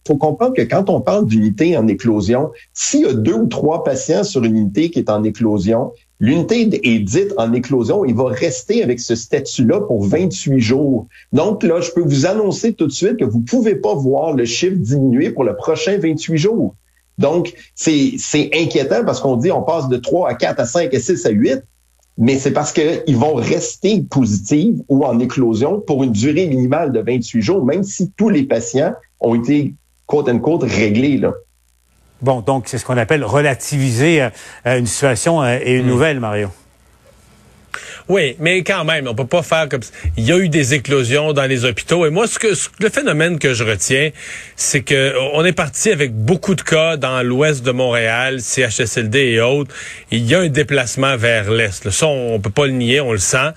faut 0.08 0.16
comprendre 0.16 0.54
que 0.54 0.62
quand 0.62 0.88
on 0.88 1.02
parle 1.02 1.26
d'unité 1.26 1.76
en 1.76 1.86
éclosion, 1.86 2.50
s'il 2.72 3.02
y 3.02 3.04
a 3.04 3.12
deux 3.12 3.34
ou 3.34 3.46
trois 3.46 3.84
patients 3.84 4.24
sur 4.24 4.42
une 4.42 4.56
unité 4.56 4.90
qui 4.90 4.98
est 5.00 5.10
en 5.10 5.22
éclosion, 5.22 5.92
l'unité 6.18 6.80
est 6.82 6.98
dite 7.00 7.34
en 7.36 7.52
éclosion, 7.52 8.06
il 8.06 8.14
va 8.14 8.28
rester 8.28 8.82
avec 8.82 9.00
ce 9.00 9.14
statut-là 9.14 9.82
pour 9.82 10.02
28 10.04 10.60
jours. 10.60 11.06
Donc 11.32 11.62
là, 11.62 11.82
je 11.82 11.90
peux 11.90 12.00
vous 12.00 12.24
annoncer 12.24 12.72
tout 12.72 12.86
de 12.86 12.92
suite 12.92 13.18
que 13.18 13.24
vous 13.24 13.40
pouvez 13.40 13.74
pas 13.74 13.94
voir 13.94 14.32
le 14.32 14.46
chiffre 14.46 14.76
diminuer 14.76 15.30
pour 15.30 15.44
le 15.44 15.54
prochain 15.54 15.98
28 15.98 16.38
jours. 16.38 16.74
Donc, 17.18 17.52
c'est 17.74 18.50
inquiétant 18.54 19.04
parce 19.04 19.20
qu'on 19.20 19.36
dit 19.36 19.52
on 19.52 19.62
passe 19.62 19.88
de 19.88 19.98
3 19.98 20.30
à 20.30 20.34
4 20.34 20.60
à 20.60 20.64
5 20.64 20.94
à 20.94 21.00
6 21.00 21.26
à 21.26 21.30
8, 21.30 21.62
mais 22.16 22.38
c'est 22.38 22.52
parce 22.52 22.72
qu'ils 22.72 23.16
vont 23.16 23.34
rester 23.34 24.00
positifs 24.02 24.76
ou 24.88 25.04
en 25.04 25.18
éclosion 25.18 25.80
pour 25.80 26.02
une 26.02 26.12
durée 26.12 26.46
minimale 26.46 26.92
de 26.92 27.00
28 27.00 27.42
jours, 27.42 27.64
même 27.64 27.82
si 27.82 28.10
tous 28.16 28.30
les 28.30 28.44
patients 28.44 28.94
ont 29.20 29.34
été 29.34 29.74
quote 30.08 30.28
unquote 30.28 30.64
réglé. 30.64 31.18
Là. 31.18 31.34
Bon, 32.20 32.40
donc 32.40 32.64
c'est 32.66 32.78
ce 32.78 32.84
qu'on 32.84 32.96
appelle 32.96 33.22
relativiser 33.22 34.22
euh, 34.22 34.78
une 34.78 34.86
situation 34.86 35.40
euh, 35.42 35.58
et 35.62 35.76
une 35.76 35.84
mm. 35.84 35.88
nouvelle, 35.88 36.18
Mario. 36.18 36.48
Oui, 38.08 38.36
mais 38.38 38.62
quand 38.62 38.84
même, 38.84 39.06
on 39.06 39.14
peut 39.14 39.26
pas 39.26 39.42
faire 39.42 39.68
comme 39.68 39.80
il 40.16 40.24
y 40.24 40.32
a 40.32 40.38
eu 40.38 40.48
des 40.48 40.72
éclosions 40.72 41.34
dans 41.34 41.44
les 41.44 41.66
hôpitaux 41.66 42.06
et 42.06 42.10
moi 42.10 42.26
ce 42.26 42.38
que 42.38 42.54
le 42.80 42.88
phénomène 42.88 43.38
que 43.38 43.52
je 43.52 43.64
retiens, 43.64 44.10
c'est 44.56 44.80
que 44.80 45.12
on 45.34 45.44
est 45.44 45.52
parti 45.52 45.90
avec 45.90 46.14
beaucoup 46.14 46.54
de 46.54 46.62
cas 46.62 46.96
dans 46.96 47.22
l'ouest 47.22 47.62
de 47.62 47.70
Montréal, 47.70 48.40
CHSLD 48.40 49.18
et 49.18 49.40
autres. 49.40 49.74
Il 50.10 50.24
y 50.24 50.34
a 50.34 50.40
un 50.40 50.48
déplacement 50.48 51.16
vers 51.18 51.50
l'est. 51.50 51.90
Ça 51.90 52.06
on 52.06 52.40
peut 52.40 52.50
pas 52.50 52.66
le 52.66 52.72
nier, 52.72 53.00
on 53.02 53.12
le 53.12 53.18
sent. 53.18 53.50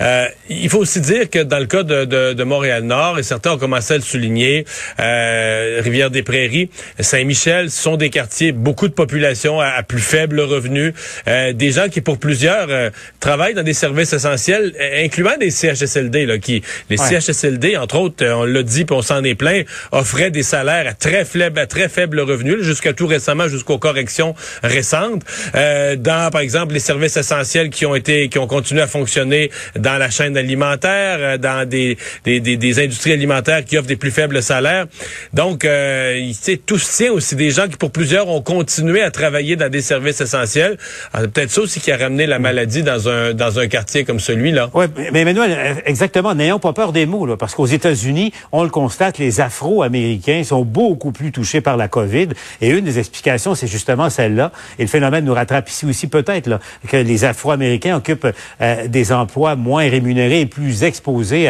Euh, 0.00 0.26
il 0.48 0.68
faut 0.68 0.78
aussi 0.78 1.00
dire 1.00 1.28
que 1.28 1.42
dans 1.42 1.58
le 1.58 1.66
cas 1.66 1.82
de, 1.82 2.04
de, 2.04 2.32
de 2.32 2.44
Montréal 2.44 2.84
Nord 2.84 3.18
et 3.18 3.24
certains 3.24 3.52
ont 3.54 3.58
commencé 3.58 3.94
à 3.94 3.96
le 3.96 4.02
souligner, 4.02 4.64
euh, 5.00 5.80
Rivière 5.82 6.10
des 6.10 6.22
Prairies, 6.22 6.70
Saint-Michel 7.00 7.70
sont 7.70 7.96
des 7.96 8.10
quartiers 8.10 8.52
beaucoup 8.52 8.86
de 8.86 8.92
population 8.92 9.60
à, 9.60 9.82
plus 9.82 10.00
faible 10.00 10.40
revenu, 10.40 10.94
euh, 11.26 11.52
des 11.52 11.72
gens 11.72 11.88
qui 11.88 12.00
pour 12.00 12.18
plusieurs 12.18 12.68
euh, 12.70 12.90
travaillent 13.20 13.54
dans 13.54 13.62
des 13.62 13.74
services 13.74 13.95
essentiels, 14.02 14.74
euh, 14.80 15.04
incluant 15.04 15.36
des 15.38 15.50
CHSLD, 15.50 16.26
là, 16.26 16.38
qui 16.38 16.62
les 16.90 16.96
CHSLD, 16.96 17.76
entre 17.76 17.96
autres, 17.96 18.24
on 18.26 18.44
l'a 18.44 18.62
dit, 18.62 18.84
puis 18.84 18.96
on 18.96 19.02
s'en 19.02 19.22
est 19.24 19.34
plein, 19.34 19.62
offraient 19.92 20.30
des 20.30 20.42
salaires 20.42 20.86
à 20.88 20.94
très 20.94 21.24
faible, 21.24 21.58
à 21.58 21.66
très 21.66 21.88
faible 21.88 22.20
revenu, 22.20 22.62
jusqu'à 22.62 22.92
tout 22.92 23.06
récemment, 23.06 23.48
jusqu'aux 23.48 23.78
corrections 23.78 24.34
récentes. 24.62 25.22
dans, 25.54 26.30
par 26.30 26.40
exemple, 26.40 26.74
les 26.74 26.80
services 26.80 27.16
essentiels 27.16 27.70
qui 27.70 27.86
ont 27.86 27.94
été, 27.94 28.28
qui 28.28 28.38
ont 28.38 28.46
continué 28.46 28.82
à 28.82 28.86
fonctionner 28.86 29.50
dans 29.76 29.98
la 29.98 30.10
chaîne 30.10 30.36
alimentaire, 30.36 31.38
dans 31.38 31.68
des, 31.68 31.96
des, 32.24 32.40
des, 32.40 32.56
des 32.56 32.78
industries 32.78 33.12
alimentaires 33.12 33.64
qui 33.64 33.78
offrent 33.78 33.88
des 33.88 33.96
plus 33.96 34.10
faibles 34.10 34.42
salaires. 34.42 34.86
Donc, 35.32 35.64
euh, 35.64 36.32
tout 36.66 36.78
se 36.78 36.96
tient 36.96 37.12
aussi 37.12 37.36
des 37.36 37.50
gens 37.50 37.68
qui, 37.68 37.76
pour 37.76 37.90
plusieurs, 37.90 38.28
ont 38.28 38.42
continué 38.42 39.02
à 39.02 39.10
travailler 39.10 39.56
dans 39.56 39.68
des 39.68 39.82
services 39.82 40.20
essentiels. 40.20 40.78
Ah, 41.12 41.20
c'est 41.22 41.32
peut-être 41.32 41.50
ça 41.50 41.60
aussi 41.60 41.80
qui 41.80 41.92
a 41.92 41.96
ramené 41.96 42.26
la 42.26 42.38
maladie 42.38 42.82
dans 42.82 43.08
un 43.08 43.34
dans 43.34 43.58
un 43.58 43.66
quartier 43.66 43.85
comme 44.06 44.20
celui-là. 44.20 44.70
Oui, 44.74 44.86
mais 45.12 45.20
Emmanuel, 45.20 45.50
euh, 45.56 45.74
exactement. 45.84 46.34
N'ayons 46.34 46.58
pas 46.58 46.72
peur 46.72 46.92
des 46.92 47.06
mots, 47.06 47.26
là, 47.26 47.36
parce 47.36 47.54
qu'aux 47.54 47.66
États-Unis, 47.66 48.32
on 48.52 48.62
le 48.62 48.70
constate, 48.70 49.18
les 49.18 49.40
Afro-Américains 49.40 50.42
sont 50.44 50.64
beaucoup 50.64 51.12
plus 51.12 51.32
touchés 51.32 51.60
par 51.60 51.76
la 51.76 51.88
COVID. 51.88 52.28
Et 52.60 52.70
une 52.70 52.84
des 52.84 52.98
explications, 52.98 53.54
c'est 53.54 53.66
justement 53.66 54.10
celle-là. 54.10 54.52
Et 54.78 54.82
le 54.82 54.88
phénomène 54.88 55.24
nous 55.24 55.34
rattrape 55.34 55.68
ici 55.68 55.86
aussi 55.86 56.08
peut-être 56.08 56.60
que 56.88 56.96
les 56.96 57.24
Afro-Américains 57.24 57.96
occupent 57.96 58.28
euh, 58.60 58.88
des 58.88 59.12
emplois 59.12 59.56
moins 59.56 59.88
rémunérés 59.88 60.40
et 60.40 60.46
plus 60.46 60.84
exposés 60.84 61.48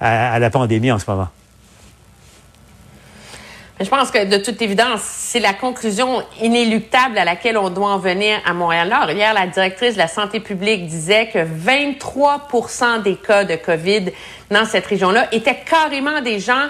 à 0.00 0.38
la 0.38 0.50
pandémie 0.50 0.90
en 0.90 0.98
ce 0.98 1.10
moment. 1.10 1.28
Je 3.80 3.88
pense 3.88 4.10
que 4.10 4.26
de 4.26 4.36
toute 4.36 4.60
évidence, 4.60 5.00
c'est 5.00 5.40
la 5.40 5.54
conclusion 5.54 6.22
inéluctable 6.42 7.16
à 7.16 7.24
laquelle 7.24 7.56
on 7.56 7.70
doit 7.70 7.88
en 7.88 7.98
venir 7.98 8.38
à 8.44 8.52
Montréal-Nord. 8.52 9.10
Hier, 9.10 9.32
la 9.32 9.46
directrice 9.46 9.94
de 9.94 9.98
la 9.98 10.06
santé 10.06 10.38
publique 10.38 10.86
disait 10.86 11.28
que 11.28 11.38
23% 11.38 13.02
des 13.02 13.16
cas 13.16 13.44
de 13.44 13.56
COVID 13.56 14.12
dans 14.50 14.66
cette 14.66 14.84
région-là 14.84 15.28
étaient 15.32 15.62
carrément 15.64 16.20
des 16.20 16.40
gens 16.40 16.66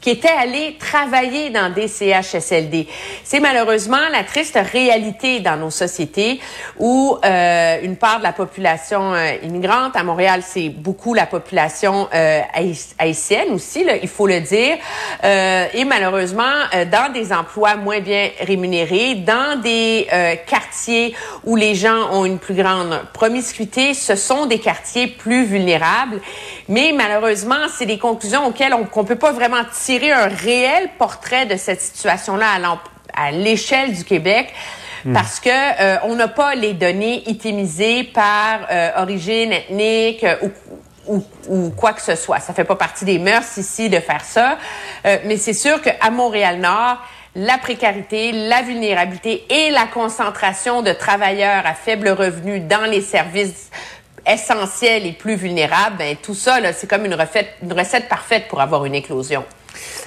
qui 0.00 0.10
étaient 0.10 0.28
allés 0.28 0.76
travailler 0.78 1.50
dans 1.50 1.72
des 1.72 1.88
CHSLD. 1.88 2.86
C'est 3.24 3.40
malheureusement 3.40 4.08
la 4.12 4.22
triste 4.22 4.58
réalité 4.72 5.40
dans 5.40 5.56
nos 5.56 5.70
sociétés 5.70 6.40
où 6.78 7.16
euh, 7.24 7.78
une 7.82 7.96
part 7.96 8.18
de 8.18 8.24
la 8.24 8.32
population 8.32 9.14
euh, 9.14 9.32
immigrante, 9.42 9.96
à 9.96 10.04
Montréal, 10.04 10.42
c'est 10.46 10.68
beaucoup 10.68 11.14
la 11.14 11.26
population 11.26 12.08
euh, 12.14 12.40
haïtienne 12.98 13.52
aussi, 13.52 13.84
là, 13.84 13.96
il 13.96 14.08
faut 14.08 14.26
le 14.26 14.40
dire, 14.40 14.76
euh, 15.24 15.66
et 15.72 15.84
malheureusement 15.84 16.42
euh, 16.74 16.84
dans 16.84 17.12
des 17.12 17.32
emplois 17.32 17.76
moins 17.76 18.00
bien 18.00 18.30
rémunérés, 18.40 19.16
dans 19.16 19.60
des 19.60 20.06
euh, 20.12 20.34
quartiers 20.46 21.14
où 21.44 21.56
les 21.56 21.74
gens 21.74 22.10
ont 22.12 22.24
une 22.24 22.38
plus 22.38 22.54
grande 22.54 23.00
promiscuité, 23.12 23.94
ce 23.94 24.16
sont 24.16 24.46
des 24.46 24.58
quartiers 24.58 25.06
plus 25.06 25.44
vulnérables. 25.44 26.20
Mais 26.68 26.92
malheureusement, 26.94 27.68
c'est 27.76 27.86
des 27.86 27.98
conclusions 27.98 28.46
auxquelles 28.46 28.74
on 28.74 28.80
ne 29.02 29.06
peut 29.06 29.16
pas 29.16 29.32
vraiment 29.32 29.63
tirer 29.64 30.12
un 30.12 30.28
réel 30.28 30.88
portrait 30.98 31.46
de 31.46 31.56
cette 31.56 31.80
situation-là 31.80 32.46
à 33.14 33.30
l'échelle 33.30 33.94
du 33.94 34.04
Québec. 34.04 34.52
Hmm. 35.04 35.12
Parce 35.12 35.38
que 35.38 35.50
euh, 35.50 35.96
on 36.04 36.14
n'a 36.14 36.28
pas 36.28 36.54
les 36.54 36.72
données 36.72 37.22
itemisées 37.28 38.04
par 38.04 38.60
euh, 38.70 38.90
origine 38.96 39.52
ethnique 39.52 40.24
euh, 40.24 40.36
ou, 41.06 41.22
ou, 41.48 41.70
quoi 41.70 41.92
que 41.92 42.00
ce 42.00 42.14
soit. 42.14 42.40
Ça 42.40 42.54
fait 42.54 42.64
pas 42.64 42.76
partie 42.76 43.04
des 43.04 43.18
mœurs 43.18 43.58
ici 43.58 43.90
de 43.90 44.00
faire 44.00 44.24
ça. 44.24 44.56
mais 45.04 45.36
c'est 45.36 45.52
sûr 45.52 45.82
qu'à 45.82 46.08
Montréal-Nord, 46.10 46.96
la 47.36 47.58
précarité, 47.58 48.32
la 48.32 48.62
vulnérabilité 48.62 49.44
et 49.50 49.70
la 49.70 49.86
concentration 49.86 50.80
de 50.80 50.92
travailleurs 50.92 51.66
à 51.66 51.74
faible 51.74 52.08
revenu 52.08 52.60
dans 52.60 52.88
les 52.88 53.02
services 53.02 53.70
essentiels 54.26 55.06
et 55.06 55.12
plus 55.12 55.36
vulnérables, 55.36 55.96
ben, 55.98 56.16
tout 56.16 56.34
ça, 56.34 56.58
c'est 56.72 56.88
comme 56.88 57.04
une 57.04 57.14
recette 57.14 58.08
parfaite 58.08 58.48
pour 58.48 58.60
avoir 58.60 58.84
une 58.84 58.94
éclosion. 58.94 59.44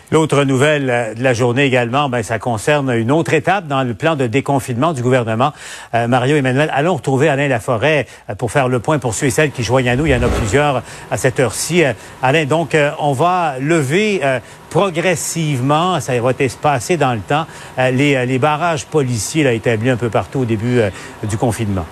L'autre 0.10 0.46
nouvelle 0.46 0.90
euh, 0.90 1.14
de 1.14 1.22
la 1.22 1.34
journée 1.34 1.66
également, 1.66 2.08
ben, 2.08 2.24
ça 2.24 2.40
concerne 2.40 2.90
une 2.92 3.12
autre 3.12 3.34
étape 3.34 3.68
dans 3.68 3.84
le 3.84 3.94
plan 3.94 4.16
de 4.16 4.26
déconfinement 4.26 4.94
du 4.94 5.02
gouvernement. 5.02 5.52
Euh, 5.94 6.08
Mario 6.08 6.38
Emmanuel, 6.38 6.72
allons 6.74 6.96
retrouver 6.96 7.28
Alain 7.28 7.50
Laforêt 7.50 8.08
euh, 8.30 8.36
pour 8.36 8.50
faire 8.50 8.70
le 8.70 8.80
point 8.80 9.00
pour 9.00 9.14
ceux 9.14 9.28
et 9.28 9.32
celles 9.32 9.52
qui 9.52 9.64
joignent 9.64 9.90
à 9.90 9.98
nous. 9.98 10.06
Il 10.06 10.14
y 10.14 10.16
en 10.16 10.24
a 10.24 10.30
plusieurs 10.30 10.82
à 11.12 11.18
cette 11.18 11.42
heure-ci. 11.42 11.84
Alain, 12.22 12.46
donc, 12.46 12.76
on 13.00 13.12
va 13.12 13.56
lever 13.60 14.22
progressivement, 14.70 16.00
ça 16.00 16.20
va 16.20 16.32
être 16.32 16.42
espacé 16.42 16.98
dans 16.98 17.14
le 17.14 17.20
temps, 17.20 17.46
les, 17.78 18.26
les, 18.26 18.40
barrages 18.40 18.86
policiers 18.86 19.44
là, 19.44 19.54
établis 19.54 19.90
un 19.90 19.98
peu 19.98 20.10
partout 20.10 20.40
au 20.40 20.46
début 20.46 20.82
du 21.24 21.38
confinement. 21.38 21.86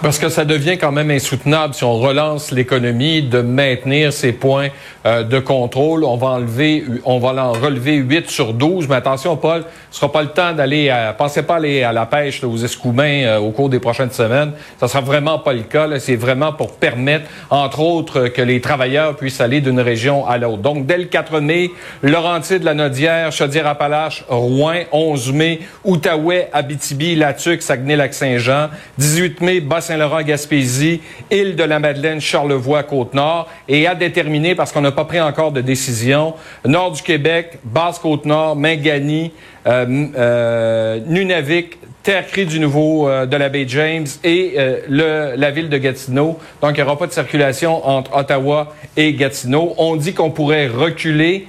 Parce 0.00 0.18
que 0.18 0.28
ça 0.28 0.44
devient 0.44 0.78
quand 0.78 0.92
même 0.92 1.10
insoutenable 1.10 1.74
si 1.74 1.82
on 1.82 1.94
relance 1.94 2.52
l'économie 2.52 3.22
de 3.22 3.40
maintenir 3.40 4.12
ces 4.12 4.32
points 4.32 4.68
euh, 5.08 5.22
de 5.22 5.38
contrôle. 5.38 6.04
On 6.04 6.16
va 6.16 6.28
enlever, 6.28 6.84
on 7.06 7.18
va 7.18 7.30
en 7.42 7.52
relever 7.52 7.94
8 7.94 8.28
sur 8.28 8.52
12. 8.52 8.88
Mais 8.88 8.96
attention, 8.96 9.36
Paul, 9.36 9.64
ce 9.90 10.00
sera 10.00 10.12
pas 10.12 10.20
le 10.20 10.28
temps 10.28 10.52
d'aller, 10.52 10.90
à, 10.90 11.14
pensez 11.14 11.42
pas 11.42 11.56
aller 11.56 11.82
à 11.82 11.92
la 11.92 12.04
pêche 12.04 12.44
aux 12.44 12.58
escoumins 12.58 13.24
euh, 13.24 13.38
au 13.38 13.50
cours 13.50 13.70
des 13.70 13.80
prochaines 13.80 14.10
semaines. 14.10 14.52
Ça 14.78 14.86
sera 14.86 15.00
vraiment 15.00 15.38
pas 15.38 15.54
le 15.54 15.62
cas. 15.62 15.88
C'est 15.98 16.16
vraiment 16.16 16.52
pour 16.52 16.72
permettre, 16.72 17.24
entre 17.48 17.80
autres, 17.80 18.28
que 18.28 18.42
les 18.42 18.60
travailleurs 18.60 19.16
puissent 19.16 19.40
aller 19.40 19.62
d'une 19.62 19.80
région 19.80 20.26
à 20.26 20.36
l'autre. 20.36 20.58
Donc, 20.58 20.84
dès 20.84 20.98
le 20.98 21.04
4 21.04 21.40
mai, 21.40 21.70
Laurentides, 22.02 22.62
la 22.62 22.74
Nodière, 22.74 23.32
Chaudière-Appalaches, 23.32 24.24
Rouen, 24.28 24.82
11 24.92 25.32
mai, 25.32 25.60
Outaouais, 25.84 26.50
Abitibi, 26.52 27.14
Latuc, 27.14 27.62
Saguenay-Lac-Saint-Jean, 27.62 28.68
18 28.98 29.40
mai, 29.40 29.60
Bas 29.60 29.80
Saint-Laurent, 29.80 30.20
Gaspésie, 30.20 31.00
Île 31.30 31.56
de 31.56 31.64
la 31.64 31.78
Madeleine, 31.78 32.20
Charlevoix, 32.20 32.82
Côte-Nord, 32.82 33.48
et 33.68 33.86
à 33.86 33.94
déterminer, 33.94 34.54
parce 34.54 34.70
qu'on 34.70 34.82
n'a 34.82 34.97
pas 34.98 35.04
pris 35.04 35.20
encore 35.20 35.52
de 35.52 35.60
décision, 35.60 36.34
Nord 36.64 36.90
du 36.90 37.02
Québec, 37.02 37.60
Basse-Côte-Nord, 37.62 38.56
Mingani, 38.56 39.30
euh, 39.64 40.06
euh, 40.16 40.98
Nunavik, 41.06 41.78
Terre-Crée 42.02 42.46
du 42.46 42.58
Nouveau 42.58 43.08
euh, 43.08 43.24
de 43.24 43.36
la 43.36 43.48
baie 43.48 43.64
James 43.68 44.08
et 44.24 44.56
le, 44.88 45.36
la 45.36 45.50
ville 45.52 45.68
de 45.68 45.78
Gatineau. 45.78 46.40
Donc, 46.60 46.72
il 46.72 46.74
n'y 46.74 46.82
aura 46.82 46.98
pas 46.98 47.06
de 47.06 47.12
circulation 47.12 47.86
entre 47.86 48.16
Ottawa 48.16 48.74
et 48.96 49.12
Gatineau. 49.12 49.72
On 49.78 49.94
dit 49.94 50.14
qu'on 50.14 50.32
pourrait 50.32 50.66
reculer. 50.66 51.46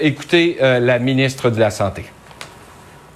écoutez 0.00 0.58
la 0.60 1.00
ministre 1.00 1.50
de 1.50 1.58
la 1.58 1.70
Santé. 1.70 2.04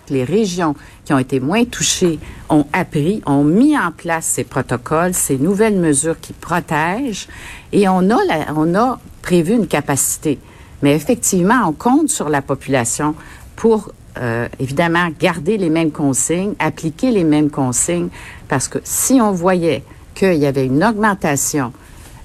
Les 0.09 0.25
régions 0.25 0.75
qui 1.05 1.13
ont 1.13 1.19
été 1.19 1.39
moins 1.39 1.65
touchés 1.65 2.19
ont 2.49 2.67
appris, 2.73 3.23
ont 3.25 3.45
mis 3.45 3.79
en 3.79 3.93
place 3.93 4.25
ces 4.25 4.45
protocoles, 4.45 5.15
ces 5.15 5.39
nouvelles 5.39 5.79
mesures 5.79 6.19
qui 6.21 6.33
protègent, 6.33 7.29
et 7.73 7.89
on 7.89 8.11
a, 8.11 8.19
on 8.57 8.75
a 8.75 8.99
prévu 9.27 9.55
une 9.55 9.67
capacité. 9.67 10.39
Mais 10.83 10.95
effectivement, 10.95 11.67
on 11.67 11.73
compte 11.73 12.11
sur 12.11 12.29
la 12.29 12.43
population 12.43 13.17
pour 13.57 13.91
euh, 14.19 14.47
évidemment 14.61 15.09
garder 15.19 15.59
les 15.59 15.69
mêmes 15.69 15.91
consignes, 15.91 16.55
appliquer 16.61 17.11
les 17.11 17.25
mêmes 17.25 17.51
consignes, 17.51 18.09
parce 18.47 18.69
que 18.69 18.79
si 18.85 19.15
on 19.15 19.33
voyait 19.33 19.83
qu'il 20.15 20.35
y 20.35 20.47
avait 20.47 20.67
une 20.67 20.85
augmentation 20.85 21.73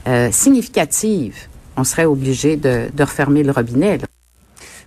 euh, 0.08 0.32
significative, 0.32 1.36
on 1.76 1.84
serait 1.84 2.06
obligé 2.06 2.56
de, 2.56 2.92
refermer 3.00 3.42
le 3.42 3.52
robinet. 3.52 3.98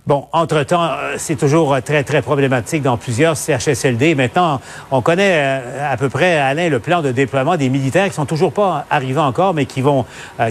Bon, 0.07 0.27
entre-temps, 0.33 0.83
euh, 0.83 1.15
c'est 1.17 1.35
toujours 1.35 1.73
euh, 1.73 1.81
très, 1.81 2.03
très 2.03 2.21
problématique 2.21 2.83
dans 2.83 2.95
plusieurs 2.95 3.35
CHSLD. 3.35 4.13
Maintenant, 4.13 4.61
on 4.91 5.01
connaît 5.01 5.33
euh, 5.33 5.91
à 5.91 5.97
peu 5.97 6.09
près, 6.09 6.37
Alain, 6.37 6.69
le 6.69 6.77
plan 6.77 7.01
de 7.01 7.11
déploiement 7.11 7.57
des 7.57 7.69
militaires 7.69 8.07
qui 8.07 8.13
sont 8.13 8.27
toujours 8.27 8.53
pas 8.53 8.85
arrivés 8.91 9.19
encore, 9.19 9.55
mais 9.55 9.65
qui 9.65 9.81
vont, 9.81 10.05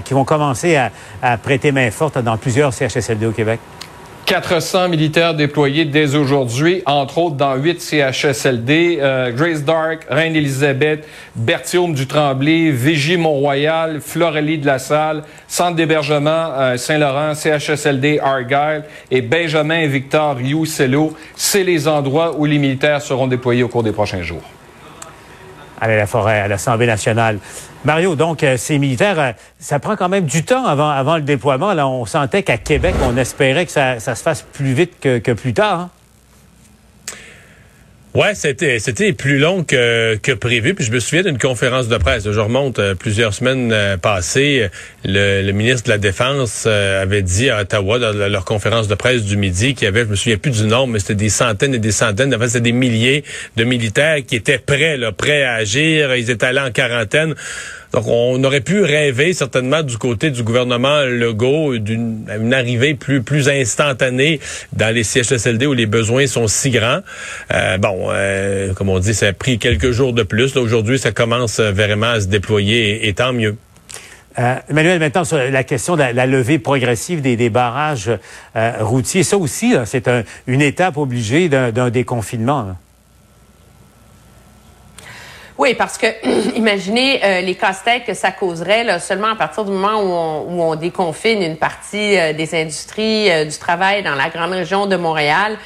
qui 0.04 0.12
vont 0.12 0.24
commencer 0.24 0.74
à, 0.74 0.90
à 1.22 1.36
prêter 1.36 1.70
main 1.70 1.92
forte 1.92 2.18
dans 2.18 2.36
plusieurs 2.36 2.72
CHSLD 2.72 3.26
au 3.26 3.30
Québec. 3.32 3.60
400 4.26 4.88
militaires 4.88 5.34
déployés 5.34 5.84
dès 5.84 6.14
aujourd'hui, 6.14 6.82
entre 6.86 7.18
autres 7.18 7.36
dans 7.36 7.56
8 7.56 7.80
CHSLD, 7.80 8.98
euh, 9.00 9.30
Grace 9.32 9.62
Dark, 9.62 10.06
Reine-Élisabeth, 10.08 11.06
Berthiaume 11.36 11.92
du 11.92 12.06
Tremblay, 12.06 12.70
Vigie 12.70 13.18
Mont-Royal, 13.18 14.00
de 14.00 14.66
la 14.66 14.78
Salle, 14.78 15.24
Centre 15.46 15.76
d'hébergement 15.76 16.52
euh, 16.56 16.76
Saint-Laurent, 16.78 17.34
CHSLD 17.34 18.18
Argyle 18.22 18.84
et 19.10 19.20
Benjamin 19.20 19.80
et 19.80 19.88
Victor 19.88 20.36
Rioux-Cello. 20.36 21.14
C'est 21.36 21.64
les 21.64 21.86
endroits 21.86 22.34
où 22.38 22.46
les 22.46 22.58
militaires 22.58 23.02
seront 23.02 23.26
déployés 23.26 23.62
au 23.62 23.68
cours 23.68 23.82
des 23.82 23.92
prochains 23.92 24.22
jours. 24.22 24.42
À 25.92 25.96
la 25.96 26.06
forêt, 26.06 26.40
à 26.40 26.48
l'Assemblée 26.48 26.86
nationale. 26.86 27.38
Mario, 27.84 28.16
donc, 28.16 28.42
euh, 28.42 28.56
ces 28.56 28.78
militaires, 28.78 29.20
euh, 29.20 29.32
ça 29.58 29.78
prend 29.78 29.96
quand 29.96 30.08
même 30.08 30.24
du 30.24 30.42
temps 30.42 30.64
avant, 30.64 30.88
avant 30.88 31.16
le 31.16 31.22
déploiement. 31.22 31.74
Là, 31.74 31.86
on 31.86 32.06
sentait 32.06 32.42
qu'à 32.42 32.56
Québec, 32.56 32.94
on 33.02 33.16
espérait 33.16 33.66
que 33.66 33.72
ça, 33.72 34.00
ça, 34.00 34.14
se 34.14 34.22
fasse 34.22 34.42
plus 34.42 34.72
vite 34.72 34.94
que, 35.00 35.18
que 35.18 35.32
plus 35.32 35.52
tard. 35.52 35.80
Hein? 35.80 35.90
Ouais, 38.14 38.36
c'était 38.36 38.78
c'était 38.78 39.12
plus 39.12 39.38
long 39.38 39.64
que, 39.64 40.14
que 40.14 40.30
prévu. 40.30 40.74
Puis 40.74 40.84
je 40.84 40.92
me 40.92 41.00
souviens 41.00 41.24
d'une 41.24 41.36
conférence 41.36 41.88
de 41.88 41.96
presse. 41.96 42.30
Je 42.30 42.38
remonte 42.38 42.78
euh, 42.78 42.94
plusieurs 42.94 43.34
semaines 43.34 43.72
euh, 43.72 43.96
passées. 43.96 44.68
Le, 45.04 45.42
le, 45.42 45.50
ministre 45.50 45.86
de 45.86 45.88
la 45.88 45.98
Défense 45.98 46.62
euh, 46.68 47.02
avait 47.02 47.22
dit 47.22 47.50
à 47.50 47.62
Ottawa 47.62 47.98
dans 47.98 48.12
leur 48.12 48.44
conférence 48.44 48.86
de 48.86 48.94
presse 48.94 49.24
du 49.24 49.36
midi 49.36 49.74
qu'il 49.74 49.86
y 49.86 49.88
avait, 49.88 50.02
je 50.04 50.10
me 50.10 50.14
souviens 50.14 50.36
plus 50.36 50.52
du 50.52 50.64
nombre, 50.64 50.92
mais 50.92 51.00
c'était 51.00 51.16
des 51.16 51.28
centaines 51.28 51.74
et 51.74 51.80
des 51.80 51.90
centaines, 51.90 52.32
en 52.32 52.38
fait, 52.38 52.46
c'était 52.46 52.60
des 52.60 52.72
milliers 52.72 53.24
de 53.56 53.64
militaires 53.64 54.18
qui 54.24 54.36
étaient 54.36 54.58
prêts, 54.58 54.96
là, 54.96 55.10
prêts 55.10 55.42
à 55.42 55.54
agir. 55.54 56.14
Ils 56.14 56.30
étaient 56.30 56.46
allés 56.46 56.60
en 56.60 56.70
quarantaine. 56.70 57.34
Donc, 57.94 58.08
on 58.08 58.42
aurait 58.42 58.60
pu 58.60 58.82
rêver 58.82 59.32
certainement 59.34 59.84
du 59.84 59.98
côté 59.98 60.32
du 60.32 60.42
gouvernement 60.42 61.02
Legault 61.02 61.78
d'une 61.78 62.28
une 62.40 62.52
arrivée 62.52 62.94
plus 62.94 63.22
plus 63.22 63.48
instantanée 63.48 64.40
dans 64.72 64.92
les 64.92 65.04
CHSLD 65.04 65.64
où 65.66 65.74
les 65.74 65.86
besoins 65.86 66.26
sont 66.26 66.48
si 66.48 66.70
grands. 66.70 67.02
Euh, 67.52 67.78
bon, 67.78 68.08
euh, 68.08 68.74
comme 68.74 68.88
on 68.88 68.98
dit, 68.98 69.14
ça 69.14 69.28
a 69.28 69.32
pris 69.32 69.60
quelques 69.60 69.92
jours 69.92 70.12
de 70.12 70.24
plus. 70.24 70.56
Aujourd'hui, 70.56 70.98
ça 70.98 71.12
commence 71.12 71.60
vraiment 71.60 72.10
à 72.10 72.20
se 72.20 72.26
déployer 72.26 73.06
et, 73.06 73.14
tant 73.14 73.32
mieux. 73.32 73.56
Euh, 74.40 74.56
Emmanuel, 74.68 74.98
maintenant 74.98 75.22
sur 75.22 75.38
la 75.38 75.62
question 75.62 75.94
de 75.94 76.02
la, 76.02 76.26
levée 76.26 76.58
progressive 76.58 77.20
des, 77.20 77.36
des 77.36 77.48
barrages 77.48 78.10
euh, 78.56 78.72
routiers, 78.80 79.22
ça 79.22 79.38
aussi, 79.38 79.72
c'est 79.84 80.08
un, 80.08 80.24
une 80.48 80.62
étape 80.62 80.96
obligée 80.96 81.48
d'un 81.48 81.90
déconfinement. 81.90 82.74
Oui, 85.56 85.74
parce 85.74 85.98
que 85.98 86.06
imaginez 86.56 87.24
euh, 87.24 87.40
les 87.40 87.54
casse-têtes 87.54 88.04
que 88.04 88.14
ça 88.14 88.32
causerait 88.32 88.82
là, 88.82 88.98
seulement 88.98 89.28
à 89.28 89.36
partir 89.36 89.64
du 89.64 89.70
moment 89.70 90.00
où 90.00 90.12
on, 90.12 90.40
où 90.48 90.62
on 90.62 90.74
déconfine 90.74 91.42
une 91.42 91.56
partie 91.56 92.18
euh, 92.18 92.32
des 92.32 92.60
industries 92.60 93.30
euh, 93.30 93.44
du 93.44 93.56
travail 93.56 94.02
dans 94.02 94.16
la 94.16 94.30
grande 94.30 94.50
région 94.50 94.86
de 94.86 94.96
Montréal. 94.96 95.56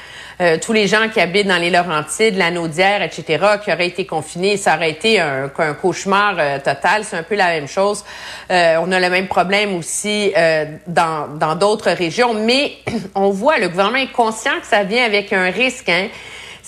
tous 0.62 0.72
les 0.72 0.86
gens 0.86 1.08
qui 1.12 1.20
habitent 1.20 1.48
dans 1.48 1.60
les 1.60 1.70
Laurentides, 1.70 2.36
la 2.36 2.52
Naudière, 2.52 3.02
etc., 3.02 3.24
qui 3.60 3.72
auraient 3.72 3.88
été 3.88 4.06
confinés, 4.06 4.56
ça 4.56 4.76
aurait 4.76 4.92
été 4.92 5.18
un, 5.18 5.50
un 5.58 5.74
cauchemar 5.74 6.36
total. 6.62 7.02
C'est 7.02 7.16
un 7.16 7.24
peu 7.24 7.34
la 7.34 7.48
même 7.48 7.66
chose. 7.66 8.04
on 8.48 8.92
a 8.92 9.00
le 9.00 9.10
même 9.10 9.26
problème 9.26 9.74
aussi 9.74 10.32
dans 10.86 11.56
d'autres 11.58 11.90
régions, 11.90 12.34
mais 12.34 12.74
on 13.16 13.30
voit, 13.30 13.58
le 13.58 13.68
gouvernement 13.68 13.98
est 13.98 14.12
conscient 14.12 14.60
que 14.60 14.66
ça 14.68 14.84
vient 14.84 15.04
avec 15.04 15.32
un 15.32 15.50
risque. 15.50 15.88
Hein, 15.88 16.06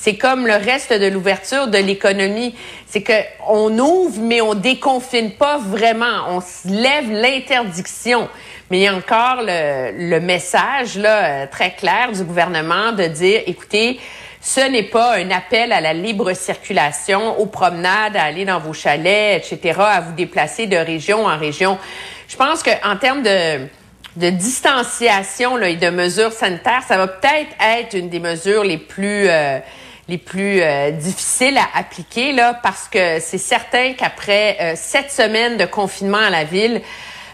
c'est 0.02 0.16
comme 0.16 0.47
le 0.47 0.54
reste 0.54 0.95
de 0.95 1.09
l'ouverture 1.09 1.69
de 1.69 1.76
l'économie. 1.76 2.54
C'est 2.87 3.02
que 3.02 3.12
on 3.47 3.78
ouvre, 3.78 4.19
mais 4.19 4.40
on 4.40 4.54
déconfine 4.54 5.33
pas 5.33 5.59
vraiment. 5.59 6.25
On 6.30 6.40
lève 6.71 7.11
l'interdiction. 7.11 8.30
Mais 8.71 8.78
il 8.78 8.83
y 8.85 8.87
a 8.87 8.95
encore 8.95 9.42
le, 9.42 10.19
message 10.21 10.97
là, 10.97 11.42
euh, 11.42 11.47
très 11.50 11.73
clair 11.73 12.12
du 12.12 12.25
gouvernement 12.25 12.92
de 12.92 13.04
dire, 13.04 13.42
écoutez, 13.47 14.00
ce 14.40 14.61
n'est 14.61 14.85
pas 14.85 15.19
un 15.19 15.30
appel 15.30 15.71
à 15.71 15.83
la 15.83 15.92
libre 15.92 16.33
circulation, 16.33 17.38
aux 17.38 17.47
promenades, 17.47 18.16
à 18.16 18.23
aller 18.23 18.47
dans 18.47 18.59
vos 18.59 18.73
chalets, 18.73 19.52
etc., 19.52 19.80
à 19.80 20.00
vous 20.00 20.14
déplacer 20.14 20.66
de 20.66 20.78
région 20.78 21.26
en 21.26 21.37
région. 21.37 21.76
Je 22.26 22.37
pense 22.37 22.62
qu'en 22.62 22.97
termes 22.97 23.23
de, 23.23 23.66
de 24.16 24.30
distanciation 24.30 25.57
là, 25.57 25.69
et 25.69 25.76
de 25.76 25.90
mesures 25.90 26.33
sanitaires, 26.33 26.85
ça 26.88 26.97
va 26.97 27.07
peut-être 27.07 27.50
être 27.61 27.95
une 27.95 28.09
des 28.09 28.21
mesures 28.21 28.64
les 28.64 28.78
plus 28.78 29.28
euh, 29.28 29.59
les 30.11 30.19
plus 30.19 30.61
euh, 30.61 30.90
difficiles 30.90 31.57
à 31.57 31.79
appliquer 31.79 32.33
là 32.33 32.59
parce 32.62 32.88
que 32.88 33.21
c'est 33.21 33.38
certain 33.38 33.93
qu'après 33.97 34.57
euh, 34.61 34.73
sept 34.75 35.11
semaines 35.11 35.57
de 35.57 35.64
confinement 35.64 36.19
à 36.19 36.31
la 36.31 36.43
ville, 36.43 36.83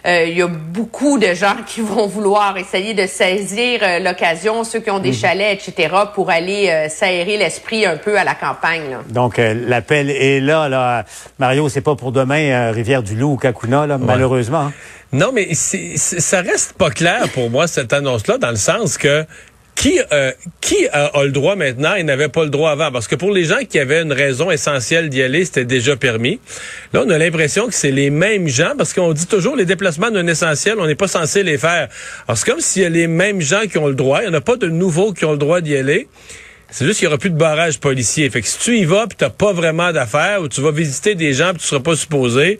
euh, 0.06 0.26
il 0.28 0.36
y 0.36 0.42
a 0.42 0.46
beaucoup 0.46 1.18
de 1.18 1.32
gens 1.32 1.56
qui 1.66 1.80
vont 1.80 2.06
vouloir 2.06 2.56
essayer 2.58 2.92
de 2.92 3.06
saisir 3.06 3.80
l'occasion, 4.00 4.62
ceux 4.62 4.78
qui 4.78 4.90
ont 4.90 5.00
des 5.00 5.08
mhm. 5.08 5.14
chalets, 5.16 5.68
etc., 5.68 5.88
pour 6.14 6.30
aller 6.30 6.86
s'aérer 6.88 7.36
l'esprit 7.36 7.84
un 7.86 7.96
peu 7.96 8.16
à 8.16 8.22
la 8.22 8.36
campagne. 8.36 8.88
Là. 8.88 8.98
Donc 9.08 9.38
l'appel 9.38 10.10
est 10.10 10.38
là, 10.38 10.68
là. 10.68 11.04
Mario, 11.40 11.68
c'est 11.68 11.80
pas 11.80 11.96
pour 11.96 12.12
demain 12.12 12.70
Rivière-du-Loup 12.70 13.32
ou 13.32 13.36
Kakuna, 13.36 13.88
là, 13.88 13.98
malheureusement. 13.98 14.66
Hein. 14.66 14.72
Non, 15.12 15.32
mais 15.32 15.54
ça 15.54 16.40
reste 16.40 16.74
pas 16.74 16.90
clair 16.90 17.28
pour 17.30 17.50
moi 17.50 17.66
cette 17.66 17.92
annonce-là, 17.92 18.38
dans 18.38 18.50
le 18.50 18.56
sens 18.56 18.98
que 18.98 19.26
qui, 19.76 20.00
euh, 20.10 20.32
qui 20.60 20.88
a, 20.88 21.12
le 21.22 21.30
droit 21.30 21.54
maintenant 21.54 21.94
et 21.94 22.02
n'avait 22.02 22.28
pas 22.28 22.42
le 22.42 22.50
droit 22.50 22.72
avant? 22.72 22.90
Parce 22.90 23.06
que 23.06 23.14
pour 23.14 23.30
les 23.30 23.44
gens 23.44 23.58
qui 23.68 23.78
avaient 23.78 24.02
une 24.02 24.12
raison 24.12 24.50
essentielle 24.50 25.10
d'y 25.10 25.22
aller, 25.22 25.44
c'était 25.44 25.64
déjà 25.64 25.96
permis. 25.96 26.40
Là, 26.92 27.04
on 27.06 27.10
a 27.10 27.18
l'impression 27.18 27.68
que 27.68 27.74
c'est 27.74 27.92
les 27.92 28.10
mêmes 28.10 28.48
gens, 28.48 28.72
parce 28.76 28.92
qu'on 28.92 29.12
dit 29.12 29.26
toujours 29.26 29.54
les 29.54 29.66
déplacements 29.66 30.10
non 30.10 30.26
essentiels, 30.26 30.76
on 30.80 30.86
n'est 30.86 30.96
pas 30.96 31.08
censé 31.08 31.42
les 31.42 31.58
faire. 31.58 31.88
Alors, 32.26 32.38
c'est 32.38 32.50
comme 32.50 32.60
s'il 32.60 32.82
y 32.82 32.86
a 32.86 32.88
les 32.88 33.06
mêmes 33.06 33.40
gens 33.40 33.62
qui 33.70 33.78
ont 33.78 33.86
le 33.86 33.94
droit, 33.94 34.22
il 34.22 34.30
n'y 34.30 34.34
en 34.34 34.38
a 34.38 34.40
pas 34.40 34.56
de 34.56 34.66
nouveaux 34.66 35.12
qui 35.12 35.24
ont 35.24 35.32
le 35.32 35.38
droit 35.38 35.60
d'y 35.60 35.76
aller. 35.76 36.08
C'est 36.70 36.84
juste 36.84 36.98
qu'il 36.98 37.06
n'y 37.06 37.12
aura 37.12 37.18
plus 37.18 37.30
de 37.30 37.38
barrage 37.38 37.78
policier. 37.78 38.28
Fait 38.28 38.40
que 38.40 38.48
si 38.48 38.58
tu 38.58 38.76
y 38.76 38.84
vas 38.84 39.06
puis 39.06 39.16
t'as 39.16 39.30
pas 39.30 39.52
vraiment 39.52 39.92
d'affaires 39.92 40.42
ou 40.42 40.48
tu 40.48 40.60
vas 40.62 40.72
visiter 40.72 41.14
des 41.14 41.32
gens 41.32 41.50
puis 41.50 41.60
tu 41.60 41.66
seras 41.68 41.80
pas 41.80 41.94
supposé, 41.94 42.58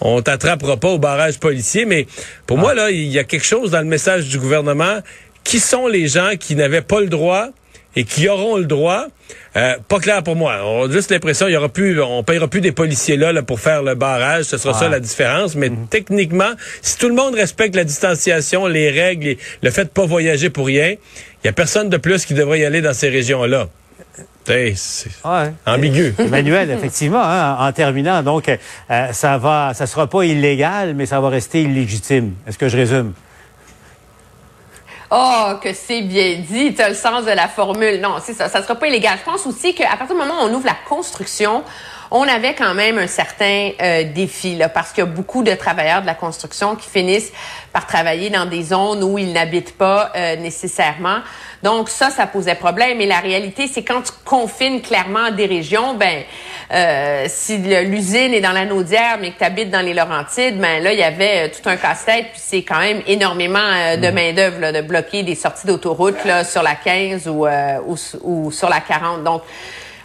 on 0.00 0.20
t'attrapera 0.22 0.76
pas 0.76 0.88
au 0.88 0.98
barrage 0.98 1.38
policier. 1.38 1.84
Mais 1.84 2.06
pour 2.46 2.58
moi, 2.58 2.74
là, 2.74 2.90
il 2.90 3.06
y 3.06 3.18
a 3.18 3.24
quelque 3.24 3.44
chose 3.44 3.70
dans 3.70 3.80
le 3.80 3.86
message 3.86 4.28
du 4.28 4.38
gouvernement 4.38 5.00
qui 5.44 5.60
sont 5.60 5.86
les 5.86 6.08
gens 6.08 6.30
qui 6.38 6.56
n'avaient 6.56 6.82
pas 6.82 7.00
le 7.00 7.06
droit 7.06 7.48
et 7.96 8.04
qui 8.04 8.28
auront 8.28 8.56
le 8.56 8.64
droit. 8.64 9.06
Euh, 9.56 9.76
pas 9.86 10.00
clair 10.00 10.22
pour 10.22 10.34
moi. 10.34 10.58
On 10.64 10.88
a 10.88 10.92
juste 10.92 11.10
l'impression 11.10 11.46
il 11.46 11.52
y 11.52 11.56
aura 11.56 11.68
plus, 11.68 12.00
on 12.02 12.24
payera 12.24 12.48
plus 12.48 12.60
des 12.60 12.72
policiers 12.72 13.16
là, 13.16 13.42
pour 13.42 13.60
faire 13.60 13.82
le 13.82 13.94
barrage. 13.94 14.44
Ce 14.44 14.58
sera 14.58 14.74
ça 14.74 14.88
la 14.88 15.00
différence. 15.00 15.54
Mais 15.54 15.70
mhm. 15.70 15.86
techniquement, 15.88 16.52
si 16.82 16.98
tout 16.98 17.08
le 17.08 17.14
monde 17.14 17.34
respecte 17.34 17.76
la 17.76 17.84
distanciation, 17.84 18.66
les 18.66 18.90
règles, 18.90 19.36
le 19.62 19.70
fait 19.70 19.84
de 19.84 19.90
pas 19.90 20.06
voyager 20.06 20.50
pour 20.50 20.66
rien, 20.66 20.94
il 21.42 21.46
y 21.46 21.48
a 21.48 21.52
personne 21.52 21.88
de 21.88 21.96
plus 21.96 22.24
qui 22.24 22.34
devrait 22.34 22.60
y 22.60 22.64
aller 22.64 22.80
dans 22.80 22.94
ces 22.94 23.08
régions-là. 23.08 23.68
C'est 24.46 25.08
ambigu. 25.64 26.14
Emmanuel, 26.18 26.70
effectivement, 26.70 27.22
hein, 27.22 27.56
en 27.58 27.72
terminant, 27.72 28.22
donc, 28.22 28.48
euh, 28.48 29.06
ça 29.12 29.38
va, 29.38 29.72
ça 29.74 29.86
sera 29.86 30.06
pas 30.06 30.24
illégal, 30.24 30.94
mais 30.94 31.06
ça 31.06 31.20
va 31.20 31.30
rester 31.30 31.62
illégitime. 31.62 32.32
Est-ce 32.46 32.58
que 32.58 32.68
je 32.68 32.76
résume? 32.76 33.12
Oh, 35.16 35.52
que 35.62 35.72
c'est 35.72 36.02
bien 36.02 36.40
dit, 36.40 36.74
tu 36.74 36.82
le 36.82 36.92
sens 36.92 37.24
de 37.24 37.30
la 37.30 37.46
formule. 37.46 38.00
Non, 38.00 38.16
c'est 38.20 38.34
ça, 38.34 38.48
ça 38.48 38.60
sera 38.64 38.74
pas 38.74 38.88
illégal. 38.88 39.16
Je 39.20 39.30
pense 39.30 39.46
aussi 39.46 39.72
qu'à 39.72 39.96
partir 39.96 40.08
du 40.08 40.14
moment 40.14 40.42
où 40.42 40.48
on 40.48 40.54
ouvre 40.54 40.66
la 40.66 40.76
construction, 40.88 41.62
on 42.10 42.22
avait 42.22 42.54
quand 42.54 42.74
même 42.74 42.98
un 42.98 43.06
certain 43.06 43.70
euh, 43.80 44.04
défi, 44.04 44.56
là, 44.56 44.68
parce 44.68 44.92
qu'il 44.92 45.04
y 45.04 45.06
a 45.06 45.10
beaucoup 45.10 45.42
de 45.42 45.54
travailleurs 45.54 46.02
de 46.02 46.06
la 46.06 46.14
construction 46.14 46.76
qui 46.76 46.88
finissent 46.88 47.32
par 47.72 47.86
travailler 47.86 48.30
dans 48.30 48.46
des 48.46 48.62
zones 48.62 49.02
où 49.02 49.18
ils 49.18 49.32
n'habitent 49.32 49.76
pas 49.76 50.12
euh, 50.14 50.36
nécessairement. 50.36 51.18
Donc 51.62 51.88
ça, 51.88 52.10
ça 52.10 52.26
posait 52.26 52.54
problème. 52.54 53.00
Et 53.00 53.06
la 53.06 53.18
réalité, 53.18 53.66
c'est 53.66 53.82
quand 53.82 54.02
tu 54.02 54.12
confines 54.24 54.82
clairement 54.82 55.30
des 55.30 55.46
régions, 55.46 55.94
ben 55.94 56.22
euh, 56.72 57.24
si 57.28 57.58
l'usine 57.58 58.34
est 58.34 58.40
dans 58.40 58.52
la 58.52 58.66
Naudière, 58.66 59.18
mais 59.20 59.32
que 59.32 59.38
tu 59.38 59.44
habites 59.44 59.70
dans 59.70 59.84
les 59.84 59.94
Laurentides, 59.94 60.58
ben 60.58 60.82
là, 60.82 60.92
il 60.92 60.98
y 60.98 61.02
avait 61.02 61.50
tout 61.50 61.68
un 61.68 61.76
casse-tête. 61.76 62.26
Puis 62.32 62.42
c'est 62.44 62.62
quand 62.62 62.80
même 62.80 63.00
énormément 63.06 63.96
de 63.96 64.06
mhm. 64.06 64.14
main-d'œuvre 64.14 64.72
de 64.72 64.80
bloquer 64.82 65.22
des 65.22 65.34
sorties 65.34 65.66
d'autoroute 65.66 66.16
sur 66.44 66.62
la 66.62 66.74
15 66.74 67.28
ou, 67.28 67.46
ou, 67.46 67.96
ou 68.22 68.52
sur 68.52 68.68
la 68.68 68.80
40. 68.80 69.24
Donc, 69.24 69.42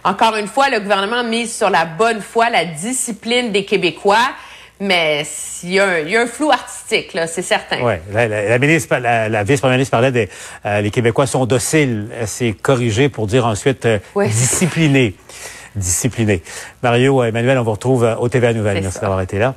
encore 0.04 0.36
une 0.36 0.46
fois, 0.46 0.70
le 0.70 0.80
gouvernement 0.80 1.24
mise 1.24 1.56
sur 1.56 1.70
la 1.70 1.84
bonne 1.84 2.20
foi, 2.20 2.50
la 2.50 2.64
discipline 2.64 3.52
des 3.52 3.64
Québécois. 3.64 4.30
Mais 4.82 5.26
il 5.62 5.74
y, 5.74 5.78
a 5.78 5.86
un, 5.86 6.26
flou 6.26 6.50
artistique, 6.50 7.12
là, 7.12 7.26
c'est 7.26 7.42
certain. 7.42 7.82
Oui, 7.82 7.92
la, 8.12 8.58
ministre, 8.58 8.96
la, 8.96 9.44
vice-première 9.44 9.76
ministre 9.76 9.90
parlait 9.90 10.10
des 10.10 10.30
euh, 10.64 10.80
les 10.80 10.90
Québécois 10.90 11.26
sont 11.26 11.44
dociles. 11.44 12.08
C'est 12.24 12.52
corrigé 12.52 13.10
pour 13.10 13.26
dire 13.26 13.44
ensuite 13.44 13.84
euh, 13.84 13.98
disciplinés. 14.16 15.14
Disciplinés. 15.76 16.42
Mario, 16.82 17.22
Emmanuel, 17.22 17.58
on 17.58 17.62
vous 17.62 17.72
retrouve 17.72 18.04
euh, 18.04 18.16
au 18.16 18.28
TVA 18.28 18.54
Nouvelles. 18.54 18.82
Merci 18.82 19.00
d'avoir 19.00 19.20
été 19.20 19.38
là. 19.38 19.54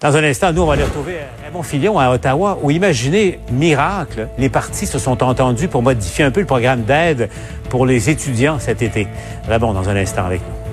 Dans 0.00 0.16
un 0.16 0.24
instant, 0.24 0.52
nous, 0.52 0.62
on 0.62 0.66
va 0.66 0.74
aller 0.74 0.84
retrouver 0.84 1.16
Raymond 1.44 1.62
Filion 1.62 1.98
à 1.98 2.10
Ottawa, 2.10 2.58
où, 2.62 2.70
imaginez, 2.70 3.38
miracle, 3.50 4.28
les 4.38 4.48
partis 4.48 4.86
se 4.86 4.98
sont 4.98 5.22
entendus 5.22 5.68
pour 5.68 5.82
modifier 5.82 6.24
un 6.24 6.30
peu 6.30 6.40
le 6.40 6.46
programme 6.46 6.82
d'aide 6.82 7.30
pour 7.70 7.86
les 7.86 8.10
étudiants 8.10 8.58
cet 8.58 8.82
été. 8.82 9.08
Raymond, 9.48 9.72
dans 9.72 9.88
un 9.88 9.96
instant 9.96 10.26
avec 10.26 10.40
nous. 10.40 10.63